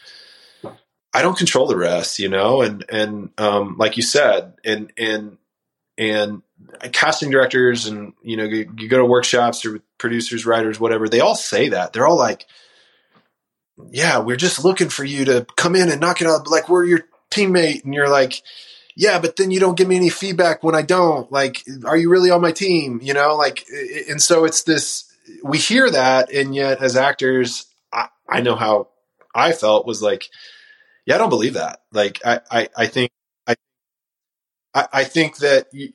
[1.12, 5.36] I don't control the rest, you know, and and um, like you said, and and
[5.98, 6.42] and
[6.92, 11.08] casting directors and you know you, you go to workshops or producers, writers, whatever.
[11.08, 11.92] They all say that.
[11.92, 12.46] They're all like,
[13.90, 16.48] "Yeah, we're just looking for you to come in and knock it out.
[16.48, 17.02] Like we're your
[17.32, 18.42] teammate," and you're like
[18.94, 21.30] yeah, but then you don't give me any feedback when I don't.
[21.32, 23.00] Like, are you really on my team?
[23.02, 23.64] You know, like,
[24.08, 25.10] and so it's this.
[25.42, 28.88] We hear that, and yet as actors, I, I know how
[29.34, 30.28] I felt was like,
[31.06, 31.80] yeah, I don't believe that.
[31.92, 33.12] Like, I, I, I think,
[33.46, 33.54] I,
[34.74, 35.92] I think that you,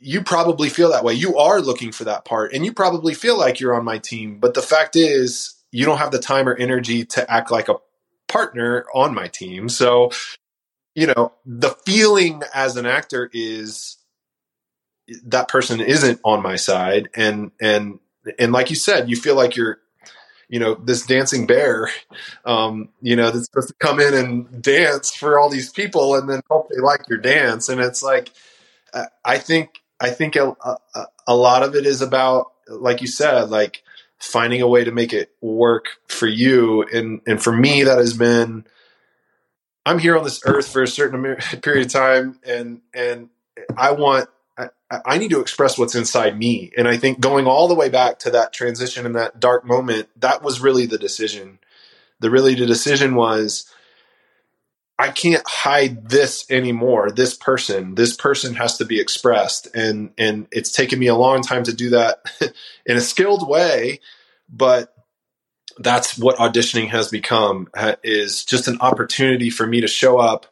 [0.00, 1.14] you probably feel that way.
[1.14, 4.38] You are looking for that part, and you probably feel like you're on my team.
[4.40, 7.76] But the fact is, you don't have the time or energy to act like a
[8.26, 9.68] partner on my team.
[9.68, 10.10] So
[11.00, 13.96] you know, the feeling as an actor is
[15.24, 17.08] that person isn't on my side.
[17.14, 18.00] And and
[18.38, 19.78] and like you said, you feel like you're
[20.50, 21.88] you know this dancing bear
[22.44, 26.28] um, you know that's supposed to come in and dance for all these people and
[26.28, 27.70] then hope they like your dance.
[27.70, 28.30] And it's like
[29.24, 33.48] i think i think a, a, a, lot of it is about like you said
[33.48, 33.84] like
[34.18, 36.82] finding a way to make it work for you.
[36.82, 38.66] And and for me that has been
[39.90, 43.28] I'm here on this earth for a certain period of time, and and
[43.76, 44.68] I want I,
[45.04, 46.70] I, need to express what's inside me.
[46.78, 50.08] And I think going all the way back to that transition and that dark moment,
[50.20, 51.58] that was really the decision.
[52.20, 53.68] The really the decision was
[54.96, 57.10] I can't hide this anymore.
[57.10, 61.42] This person, this person has to be expressed, and and it's taken me a long
[61.42, 62.22] time to do that
[62.86, 63.98] in a skilled way,
[64.48, 64.94] but
[65.80, 67.68] that's what auditioning has become
[68.04, 70.46] is just an opportunity for me to show up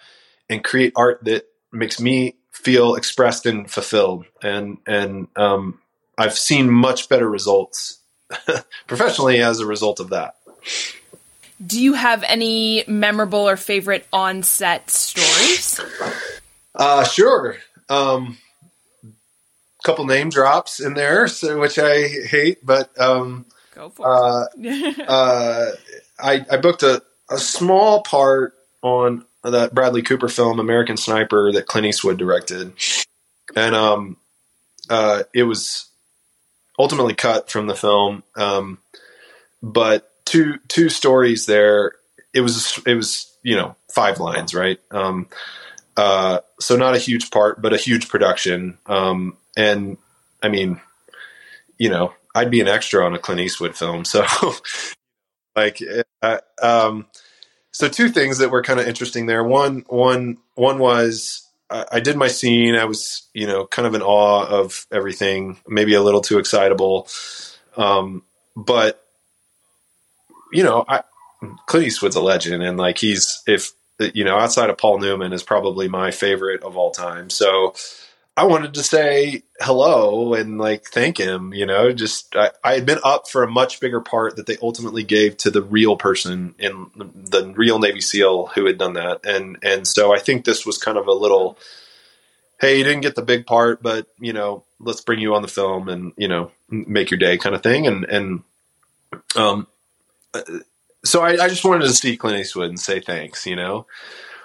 [0.48, 5.80] and create art that makes me feel expressed and fulfilled, and and um,
[6.16, 7.98] I've seen much better results
[8.86, 10.36] professionally as a result of that.
[11.64, 15.80] Do you have any memorable or favorite on-set stories?
[16.74, 17.56] Uh, sure.
[17.88, 18.38] Um,
[19.84, 23.46] couple name drops in there, so, which I hate, but um,
[23.78, 24.98] go for it.
[24.98, 25.70] uh, uh,
[26.18, 31.66] I, I booked a, a small part on that Bradley Cooper film, American Sniper, that
[31.66, 32.72] Clint Eastwood directed,
[33.54, 34.16] and um,
[34.90, 35.86] uh, it was
[36.78, 38.22] ultimately cut from the film.
[38.36, 38.78] Um,
[39.62, 41.92] but two two stories there.
[42.34, 44.78] It was it was you know five lines, right?
[44.90, 45.28] Um,
[45.96, 48.78] uh, so not a huge part, but a huge production.
[48.86, 49.98] Um, and
[50.42, 50.80] I mean,
[51.78, 54.04] you know, I'd be an extra on a Clint Eastwood film.
[54.04, 54.24] So,
[55.56, 55.82] like,
[56.22, 57.06] uh, um,
[57.72, 59.42] so two things that were kind of interesting there.
[59.42, 62.76] One, one, one was I, I, did my scene.
[62.76, 67.08] I was, you know, kind of in awe of everything, maybe a little too excitable.
[67.76, 68.22] Um,
[68.56, 69.04] but
[70.52, 71.02] you know, I,
[71.66, 75.42] Clint Eastwood's a legend, and like he's if you know outside of Paul Newman is
[75.42, 77.30] probably my favorite of all time.
[77.30, 77.74] So
[78.38, 81.52] I wanted to say hello and like thank him.
[81.52, 84.56] You know, just I, I, had been up for a much bigger part that they
[84.62, 89.26] ultimately gave to the real person in the real Navy SEAL who had done that,
[89.26, 91.58] and and so I think this was kind of a little,
[92.60, 95.48] hey, you didn't get the big part, but you know, let's bring you on the
[95.48, 98.42] film and you know make your day kind of thing, and and
[99.34, 99.66] um,
[101.04, 103.46] so I, I just wanted to see Clint Eastwood and say thanks.
[103.46, 103.86] You know,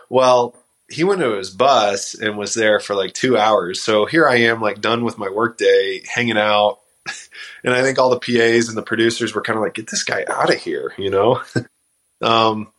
[0.09, 0.55] well
[0.93, 3.81] he went to his bus and was there for like two hours.
[3.81, 6.79] So here I am, like done with my workday, hanging out.
[7.63, 10.03] and I think all the PAs and the producers were kind of like, get this
[10.03, 11.41] guy out of here, you know?
[12.21, 12.71] um,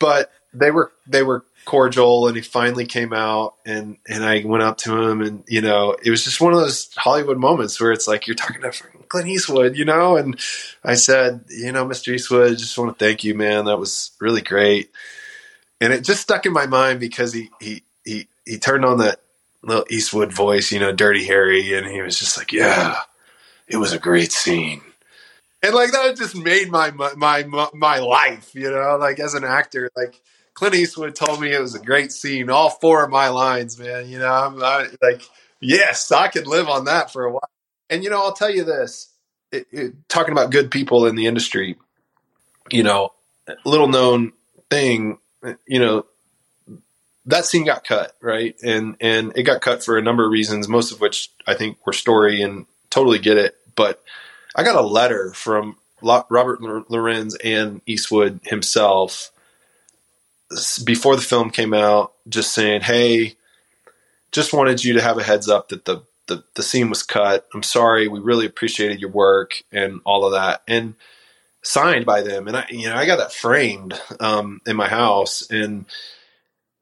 [0.00, 4.64] but they were, they were cordial and he finally came out and, and I went
[4.64, 7.92] up to him and, you know, it was just one of those Hollywood moments where
[7.92, 8.72] it's like, you're talking to
[9.08, 10.16] Clint Eastwood, you know?
[10.16, 10.38] And
[10.84, 12.12] I said, you know, Mr.
[12.12, 13.66] Eastwood, just want to thank you, man.
[13.66, 14.90] That was really great
[15.82, 19.20] and it just stuck in my mind because he he he he turned on that
[19.62, 23.00] little Eastwood voice, you know, Dirty Harry, and he was just like, "Yeah,
[23.66, 24.80] it was a great scene,"
[25.60, 29.44] and like that just made my my my, my life, you know, like as an
[29.44, 30.20] actor, like.
[30.54, 32.50] Clint Eastwood told me it was a great scene.
[32.50, 34.06] All four of my lines, man.
[34.06, 35.22] You know, I'm I, like,
[35.60, 37.48] yes, I could live on that for a while.
[37.88, 39.08] And you know, I'll tell you this:
[39.50, 41.78] it, it, talking about good people in the industry,
[42.70, 43.14] you know,
[43.64, 44.34] little known
[44.68, 45.16] thing
[45.66, 46.06] you know,
[47.26, 48.56] that scene got cut, right?
[48.62, 51.78] And and it got cut for a number of reasons, most of which I think
[51.86, 53.56] were story and totally get it.
[53.74, 54.02] But
[54.54, 59.30] I got a letter from Robert Lorenz and Eastwood himself
[60.84, 63.36] before the film came out, just saying, "Hey,
[64.32, 67.46] just wanted you to have a heads up that the the, the scene was cut.
[67.52, 68.08] I'm sorry.
[68.08, 70.94] We really appreciated your work and all of that." And
[71.62, 75.48] signed by them, and I, you know, I got that framed um, in my house,
[75.50, 75.86] and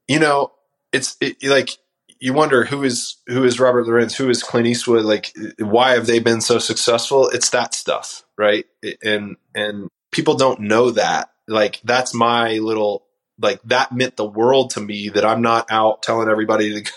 [0.07, 0.51] you know,
[0.91, 1.77] it's it, like
[2.19, 6.05] you wonder who is who is Robert Lorenz, who is Clint Eastwood, like why have
[6.05, 7.29] they been so successful?
[7.29, 8.65] It's that stuff, right?
[9.03, 11.31] And and people don't know that.
[11.47, 13.05] Like that's my little
[13.41, 16.91] like that meant the world to me that I'm not out telling everybody to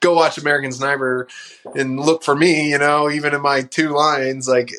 [0.00, 1.28] go watch American Sniper
[1.74, 4.72] and look for me, you know, even in my two lines, like,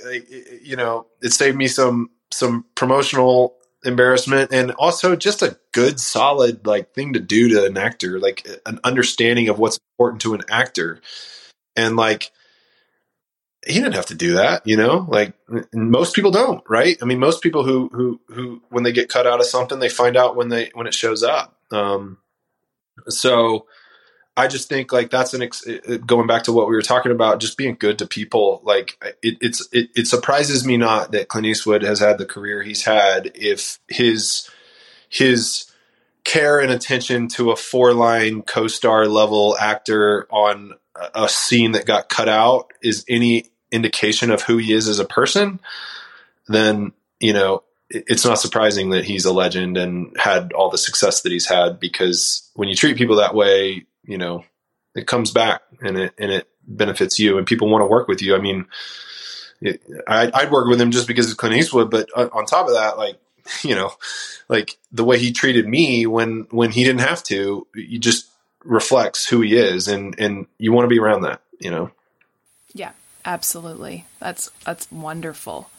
[0.63, 3.55] you know, it saved me some some promotional
[3.85, 8.47] embarrassment and also just a good solid like thing to do to an actor like
[8.65, 11.01] an understanding of what's important to an actor.
[11.75, 12.31] And like
[13.65, 15.05] he didn't have to do that you know?
[15.09, 15.33] Like
[15.73, 16.97] most people don't right?
[17.01, 19.89] I mean most people who who who when they get cut out of something they
[19.89, 21.57] find out when they when it shows up.
[21.71, 22.19] Um
[23.09, 23.67] so
[24.35, 26.81] I just think like that's an ex- uh, uh, going back to what we were
[26.81, 28.61] talking about, just being good to people.
[28.63, 32.63] Like it, it's it, it surprises me not that Clint Eastwood has had the career
[32.63, 34.49] he's had if his
[35.09, 35.71] his
[36.23, 40.73] care and attention to a four line co-star level actor on
[41.13, 45.05] a scene that got cut out is any indication of who he is as a
[45.05, 45.59] person,
[46.47, 51.21] then you know it's not surprising that he's a legend and had all the success
[51.21, 54.45] that he's had because when you treat people that way you know,
[54.95, 58.21] it comes back and it and it benefits you, and people want to work with
[58.21, 58.35] you.
[58.35, 58.65] I mean,
[59.61, 62.73] it, I, would work with him just because of Clint Eastwood, but on top of
[62.73, 63.19] that, like
[63.63, 63.93] you know,
[64.49, 68.29] like the way he treated me when when he didn't have to, he just
[68.63, 71.91] reflects who he is, and and you want to be around that, you know.
[72.73, 72.91] Yeah,
[73.25, 74.05] absolutely.
[74.19, 75.69] That's that's wonderful.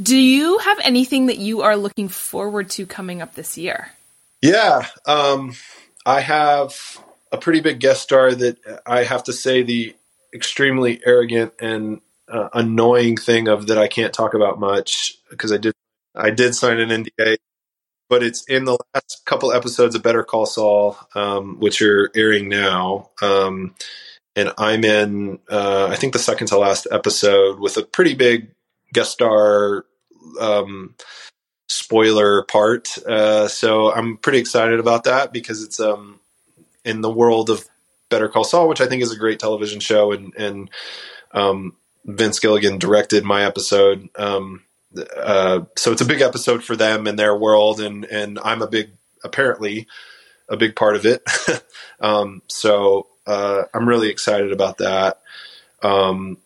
[0.00, 3.90] Do you have anything that you are looking forward to coming up this year?
[4.40, 5.54] Yeah, um,
[6.06, 6.98] I have
[7.32, 9.94] a pretty big guest star that I have to say the
[10.34, 15.56] extremely arrogant and uh, annoying thing of that I can't talk about much because I
[15.56, 15.74] did
[16.14, 17.36] I did sign an NDA,
[18.08, 22.48] but it's in the last couple episodes of Better Call Saul, um, which are airing
[22.48, 23.10] now.
[23.22, 23.74] Um,
[24.36, 28.48] and I'm in uh, I think the second to last episode with a pretty big
[28.92, 29.84] guest star
[30.40, 30.94] um,
[31.68, 32.96] spoiler part.
[32.98, 36.20] Uh, so I'm pretty excited about that because it's um,
[36.84, 37.66] in the world of
[38.08, 40.70] Better Call Saul, which I think is a great television show, and and
[41.32, 44.08] um, Vince Gilligan directed my episode.
[44.16, 44.64] Um,
[45.16, 48.68] uh, so it's a big episode for them and their world, and and I'm a
[48.68, 49.86] big apparently
[50.48, 51.22] a big part of it.
[52.00, 55.20] um, so uh, I'm really excited about that.
[55.82, 56.38] Um,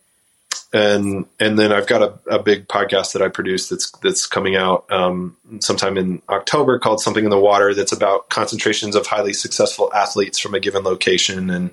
[0.75, 4.57] and and then I've got a, a, big podcast that I produce that's that's coming
[4.57, 7.75] out um, sometime in October called Something in the Water.
[7.75, 11.71] That's about concentrations of highly successful athletes from a given location, and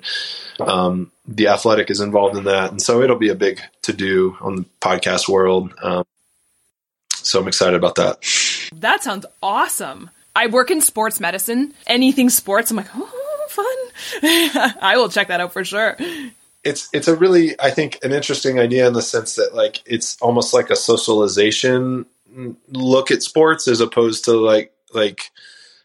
[0.60, 4.36] um, the athletic is involved in that, and so it'll be a big to do
[4.40, 5.74] on the podcast world.
[5.82, 6.04] Um,
[7.10, 8.24] so I'm excited about that.
[8.76, 10.10] That sounds awesome.
[10.36, 11.74] I work in sports medicine.
[11.88, 14.22] Anything sports, I'm like, oh, fun.
[14.80, 15.96] I will check that out for sure
[16.64, 20.16] it's it's a really I think an interesting idea in the sense that like it's
[20.20, 22.06] almost like a socialization
[22.68, 25.30] look at sports as opposed to like like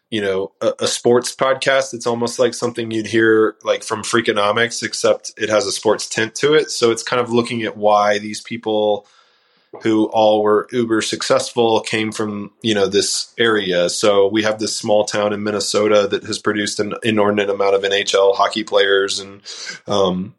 [0.09, 1.93] you know a, a, sports podcast.
[1.93, 6.36] It's almost like something you'd hear like from freakonomics except it has a sports tint
[6.36, 6.71] to it.
[6.71, 9.07] So it's kind of looking at why these people
[9.84, 13.89] who all were uber successful came from you know this area.
[13.89, 17.82] So we have this small town in minnesota that has produced an inordinate amount of
[17.82, 19.41] nhl hockey players and
[19.88, 20.36] um,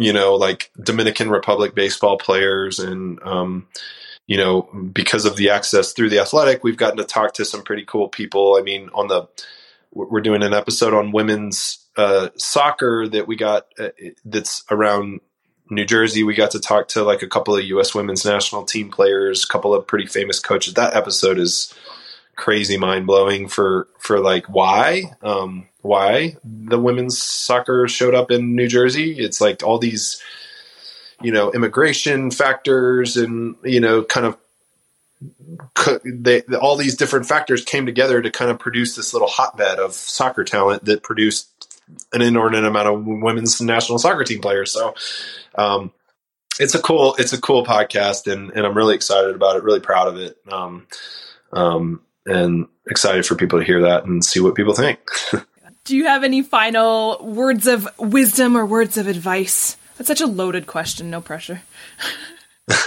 [0.00, 2.78] you know, like Dominican Republic baseball players.
[2.78, 3.68] And, um,
[4.26, 7.62] you know, because of the access through the athletic, we've gotten to talk to some
[7.62, 8.56] pretty cool people.
[8.58, 9.28] I mean, on the,
[9.92, 13.90] we're doing an episode on women's uh, soccer that we got uh,
[14.24, 15.20] that's around
[15.68, 16.22] New Jersey.
[16.22, 17.94] We got to talk to like a couple of U.S.
[17.94, 20.74] women's national team players, a couple of pretty famous coaches.
[20.74, 21.74] That episode is
[22.36, 28.54] crazy mind blowing for for like why um, why the women's soccer showed up in
[28.54, 29.18] New Jersey.
[29.18, 30.22] It's like all these
[31.22, 34.36] you know immigration factors and you know kind of
[36.04, 39.92] they, all these different factors came together to kind of produce this little hotbed of
[39.92, 41.80] soccer talent that produced
[42.12, 44.70] an inordinate amount of women's national soccer team players.
[44.70, 44.94] So,
[45.56, 45.92] um,
[46.58, 49.80] it's a cool, it's a cool podcast and, and I'm really excited about it, really
[49.80, 50.36] proud of it.
[50.50, 50.86] Um,
[51.52, 55.00] um, and excited for people to hear that and see what people think.
[55.90, 59.76] Do you have any final words of wisdom or words of advice?
[59.98, 61.10] That's such a loaded question.
[61.10, 61.62] No pressure.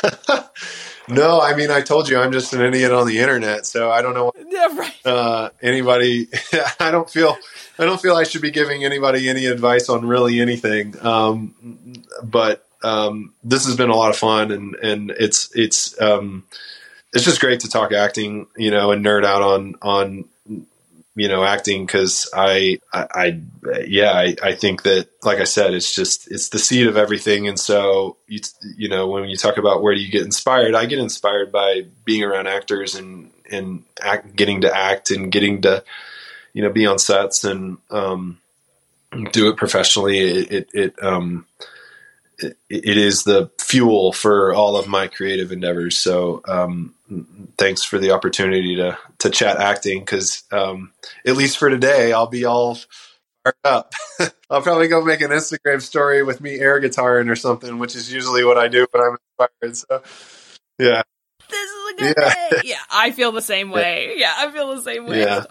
[1.09, 4.01] no, I mean, I told you I'm just an idiot on the internet, so I
[4.01, 4.31] don't know.
[4.49, 5.05] Yeah, right.
[5.05, 6.29] Uh, anybody,
[6.79, 7.37] I don't feel,
[7.77, 10.95] I don't feel I should be giving anybody any advice on really anything.
[11.05, 16.45] Um, but um, this has been a lot of fun, and and it's it's um,
[17.11, 20.29] it's just great to talk acting, you know, and nerd out on on
[21.15, 25.73] you know acting because I, I, I yeah I, I think that like I said
[25.73, 28.39] it's just it's the seed of everything and so you
[28.77, 31.85] you know when you talk about where do you get inspired I get inspired by
[32.03, 35.83] being around actors and and act, getting to act and getting to
[36.53, 38.39] you know be on sets and um,
[39.31, 41.45] do it professionally it it, it um
[42.39, 45.97] it, it is the fuel for all of my creative endeavors.
[45.97, 46.93] So, um,
[47.57, 50.91] thanks for the opportunity to to chat acting because um,
[51.25, 52.77] at least for today, I'll be all
[53.43, 53.93] fired up.
[54.49, 58.11] I'll probably go make an Instagram story with me air guitaring or something, which is
[58.11, 59.77] usually what I do when I'm inspired.
[59.77, 60.03] So,
[60.79, 61.01] yeah.
[61.49, 62.49] This is a good yeah.
[62.49, 62.61] day.
[62.65, 64.15] Yeah, I feel the same way.
[64.17, 65.21] Yeah, I feel the same way.
[65.21, 65.43] Yeah.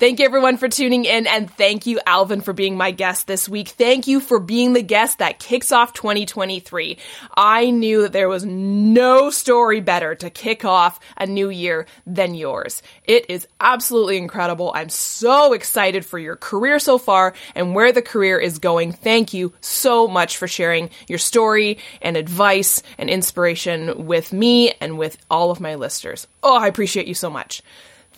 [0.00, 3.50] Thank you everyone for tuning in and thank you Alvin for being my guest this
[3.50, 3.68] week.
[3.68, 6.96] Thank you for being the guest that kicks off 2023.
[7.36, 12.34] I knew that there was no story better to kick off a new year than
[12.34, 12.82] yours.
[13.04, 14.72] It is absolutely incredible.
[14.74, 18.92] I'm so excited for your career so far and where the career is going.
[18.92, 24.96] Thank you so much for sharing your story and advice and inspiration with me and
[24.96, 26.26] with all of my listeners.
[26.42, 27.60] Oh, I appreciate you so much.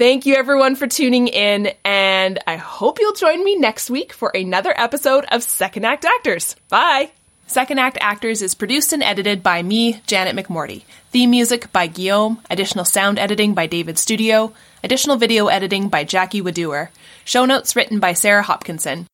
[0.03, 4.31] Thank you everyone for tuning in, and I hope you'll join me next week for
[4.31, 6.57] another episode of Second Act Actors.
[6.69, 7.13] Bye!
[7.47, 10.83] Second Act Actors is produced and edited by me, Janet McMordie.
[11.13, 16.43] Theme music by Guillaume, additional sound editing by David Studio, additional video editing by Jackie
[16.43, 16.89] Wadoer,
[17.25, 19.07] show notes written by Sarah Hopkinson.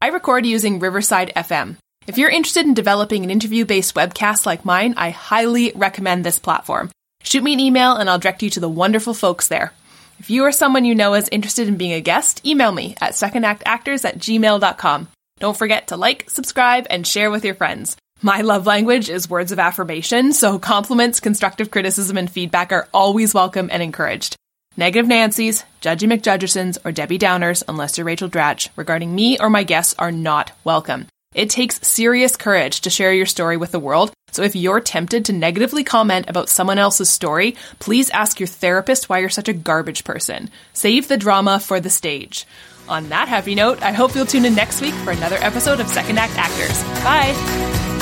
[0.00, 1.76] I record using Riverside FM.
[2.06, 6.38] If you're interested in developing an interview based webcast like mine, I highly recommend this
[6.38, 6.90] platform.
[7.24, 9.74] Shoot me an email and I'll direct you to the wonderful folks there.
[10.20, 13.14] If you or someone you know is interested in being a guest, email me at
[13.14, 15.08] secondactactors at gmail.com.
[15.38, 17.96] Don't forget to like, subscribe, and share with your friends.
[18.20, 23.32] My love language is words of affirmation, so compliments, constructive criticism, and feedback are always
[23.32, 24.36] welcome and encouraged.
[24.76, 29.62] Negative Nancy's, Judgy McJudgersons, or Debbie Downers, unless you're Rachel Dratch, regarding me or my
[29.62, 31.06] guests are not welcome.
[31.32, 35.26] It takes serious courage to share your story with the world, so if you're tempted
[35.26, 39.52] to negatively comment about someone else's story, please ask your therapist why you're such a
[39.52, 40.50] garbage person.
[40.72, 42.46] Save the drama for the stage.
[42.88, 45.86] On that happy note, I hope you'll tune in next week for another episode of
[45.86, 46.82] Second Act Actors.
[47.04, 47.99] Bye!